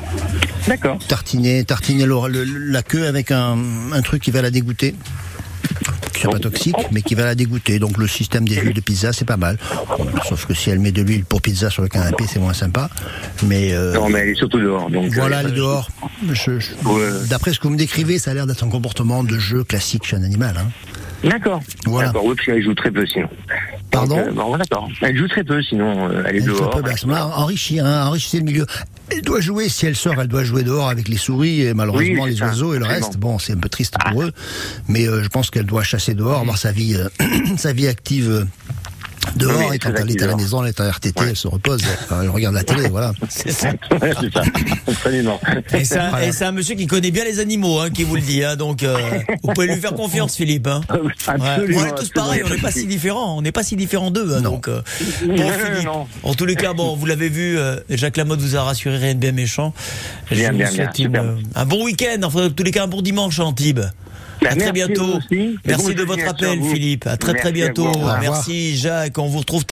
D'accord. 0.67 0.97
Tartiner 1.07 1.63
tartiner 1.63 1.74
le- 1.89 2.27
le- 2.27 2.43
la 2.71 2.83
queue 2.83 3.05
avec 3.07 3.31
un 3.31 3.57
un 3.93 4.01
truc 4.01 4.21
qui 4.23 4.31
va 4.31 4.41
la 4.41 4.51
dégoûter. 4.51 4.95
Qui 6.13 6.27
n'est 6.27 6.31
pas 6.33 6.39
toxique, 6.39 6.75
mais 6.91 7.01
qui 7.01 7.13
va 7.15 7.25
la 7.25 7.35
dégoûter. 7.35 7.77
Donc 7.79 7.97
le 7.97 8.07
système 8.07 8.47
des 8.47 8.55
huiles 8.55 8.73
de 8.73 8.79
pizza, 8.81 9.11
c'est 9.11 9.25
pas 9.25 9.35
mal. 9.37 9.57
Bon, 9.97 10.05
Sauf 10.27 10.45
que 10.45 10.53
si 10.53 10.69
elle 10.69 10.79
met 10.79 10.91
de 10.93 11.01
l'huile 11.01 11.25
pour 11.25 11.41
pizza 11.41 11.69
sur 11.69 11.81
le 11.83 11.89
canapé, 11.89 12.23
c'est 12.31 12.39
moins 12.39 12.53
sympa. 12.53 12.89
Mais 13.43 13.73
euh, 13.73 13.93
Non, 13.93 14.07
mais 14.09 14.19
elle 14.19 14.29
est 14.29 14.35
surtout 14.35 14.59
dehors. 14.59 14.89
Donc, 14.89 15.11
voilà, 15.11 15.37
euh, 15.37 15.41
elle 15.45 15.47
est 15.51 15.55
dehors. 15.55 15.89
Je- 16.31 16.59
je- 16.59 16.71
Ouais. 16.87 17.09
D'après 17.29 17.51
ce 17.51 17.59
que 17.59 17.63
vous 17.67 17.73
me 17.73 17.77
décrivez, 17.77 18.17
ça 18.19 18.31
a 18.31 18.33
l'air 18.33 18.47
d'être 18.47 18.63
un 18.63 18.69
comportement 18.69 19.23
de 19.23 19.37
jeu 19.37 19.63
classique 19.65 20.05
chez 20.05 20.15
un 20.15 20.23
animal. 20.23 20.55
Hein. 20.57 20.69
D'accord. 21.27 21.61
Voilà. 21.85 22.07
D'accord, 22.07 22.25
oui, 22.25 22.35
parce 22.35 22.45
qu'elle 22.45 22.63
joue 22.63 22.73
très 22.75 22.91
peu 22.91 23.05
sinon. 23.05 23.27
Pardon 23.95 24.15
Donc, 24.17 24.27
euh, 24.27 24.31
bon, 24.31 24.57
d'accord. 24.57 24.89
Elle 25.01 25.17
joue 25.17 25.27
très 25.27 25.43
peu 25.43 25.61
sinon, 25.61 26.09
euh, 26.09 26.23
elle 26.25 26.35
est 26.35 26.39
Elle 26.39 26.45
joue 26.45 26.53
dehors. 26.57 26.77
un 26.77 26.81
peu, 26.81 26.89
ben, 27.07 27.21
enrichir, 27.35 27.85
hein, 27.85 28.05
enrichissez 28.07 28.37
le 28.39 28.43
milieu. 28.43 28.65
Elle 29.09 29.21
doit 29.21 29.41
jouer, 29.41 29.69
si 29.69 29.85
elle 29.85 29.95
sort, 29.95 30.15
elle 30.19 30.27
doit 30.27 30.43
jouer 30.43 30.63
dehors 30.63 30.89
avec 30.89 31.07
les 31.07 31.17
souris 31.17 31.61
et 31.61 31.73
malheureusement 31.73 32.23
Oui, 32.23 32.29
les 32.31 32.37
ça, 32.37 32.45
oiseaux 32.47 32.73
et 32.73 32.79
le 32.79 32.85
reste. 32.85 33.17
Bon, 33.17 33.37
c'est 33.39 33.53
un 33.53 33.57
peu 33.57 33.69
triste 33.69 33.95
pour 34.09 34.23
eux, 34.23 34.31
mais 34.87 35.07
euh, 35.07 35.21
je 35.23 35.29
pense 35.29 35.49
qu'elle 35.49 35.65
doit 35.65 35.83
chasser 35.83 36.13
dehors, 36.15 36.39
avoir 36.41 36.57
sa 36.57 36.71
vie, 36.71 36.97
sa 37.57 37.73
vie 37.73 37.87
active. 37.87 38.47
Dehors, 39.35 39.69
Oui, 39.69 39.75
et 39.75 39.79
quand 39.79 39.91
elle 39.97 40.09
est 40.09 40.21
à 40.23 40.27
la 40.27 40.35
maison, 40.35 40.63
elle 40.63 40.69
est 40.69 40.79
en 40.79 40.89
RTT, 40.89 41.21
elle 41.29 41.35
se 41.35 41.47
repose, 41.47 41.81
elle, 41.83 42.17
elle 42.23 42.29
regarde 42.29 42.55
la 42.55 42.63
télé, 42.63 42.87
voilà. 42.89 43.13
C'est 43.29 43.51
ça. 43.51 43.71
C'est 43.91 44.33
ça. 44.33 44.41
Absolument. 44.87 45.39
Et 45.73 45.83
c'est 45.85 45.97
un, 45.99 46.17
et 46.19 46.31
c'est 46.31 46.45
un 46.45 46.51
monsieur 46.51 46.75
qui 46.75 46.87
connaît 46.87 47.11
bien 47.11 47.23
les 47.25 47.39
animaux, 47.39 47.79
hein, 47.79 47.89
qui 47.89 48.03
vous 48.03 48.15
le 48.15 48.21
dit. 48.21 48.43
Hein, 48.43 48.55
donc, 48.55 48.83
euh, 48.83 48.97
vous 49.43 49.53
pouvez 49.53 49.67
lui 49.67 49.75
faire 49.75 49.93
confiance, 49.93 50.35
Philippe. 50.35 50.67
Hein. 50.67 50.81
Ouais. 50.89 51.11
Absolument. 51.27 51.81
On 51.81 51.85
est 51.85 51.95
tous 51.95 52.09
pareils, 52.09 52.43
on 52.45 52.49
n'est 52.49 52.57
pas 52.61 52.71
si 52.71 52.85
différents. 52.85 53.37
On 53.37 53.41
n'est 53.41 53.51
pas 53.51 53.63
si 53.63 53.75
différents 53.75 54.11
d'eux. 54.11 54.35
hein, 54.35 54.41
Non. 54.41 54.51
donc, 54.51 54.67
euh, 54.67 54.81
bon, 55.25 55.33
non, 55.35 55.49
Philippe, 55.51 55.85
non. 55.85 56.07
En 56.23 56.33
tous 56.33 56.45
les 56.45 56.55
cas, 56.55 56.73
bon, 56.73 56.95
vous 56.95 57.05
l'avez 57.05 57.29
vu, 57.29 57.57
euh, 57.57 57.77
Jacques 57.89 58.17
Lamotte 58.17 58.39
vous 58.39 58.55
a 58.55 58.63
rassuré, 58.63 58.97
rien 58.97 59.13
de 59.15 59.19
bien 59.19 59.31
méchant. 59.31 59.73
Je 60.31 60.35
Bien, 60.35 60.51
vous 60.51 60.57
bien, 60.57 60.67
souhaite 60.67 60.77
bien, 60.95 61.05
une, 61.07 61.11
superbe. 61.13 61.27
euh, 61.39 61.59
un 61.59 61.65
bon 61.65 61.83
week-end. 61.83 62.17
Enfin, 62.23 62.45
en 62.47 62.49
tous 62.51 62.63
les 62.63 62.71
cas, 62.71 62.83
un 62.83 62.87
bon 62.87 63.01
dimanche 63.01 63.39
Antibes. 63.39 63.81
À 64.45 64.55
très 64.55 64.71
merci 64.71 64.73
bientôt. 64.73 65.19
Merci 65.65 65.95
de 65.95 66.03
votre 66.03 66.27
appel. 66.27 66.61
Philippe. 66.61 67.07
À 67.07 67.17
très 67.17 67.33
très 67.33 67.51
Merci 67.51 67.53
bientôt. 67.53 67.91
Merci, 68.21 68.75
Jacques. 68.75 69.17
On 69.17 69.27
vous 69.27 69.39
retrouve 69.39 69.63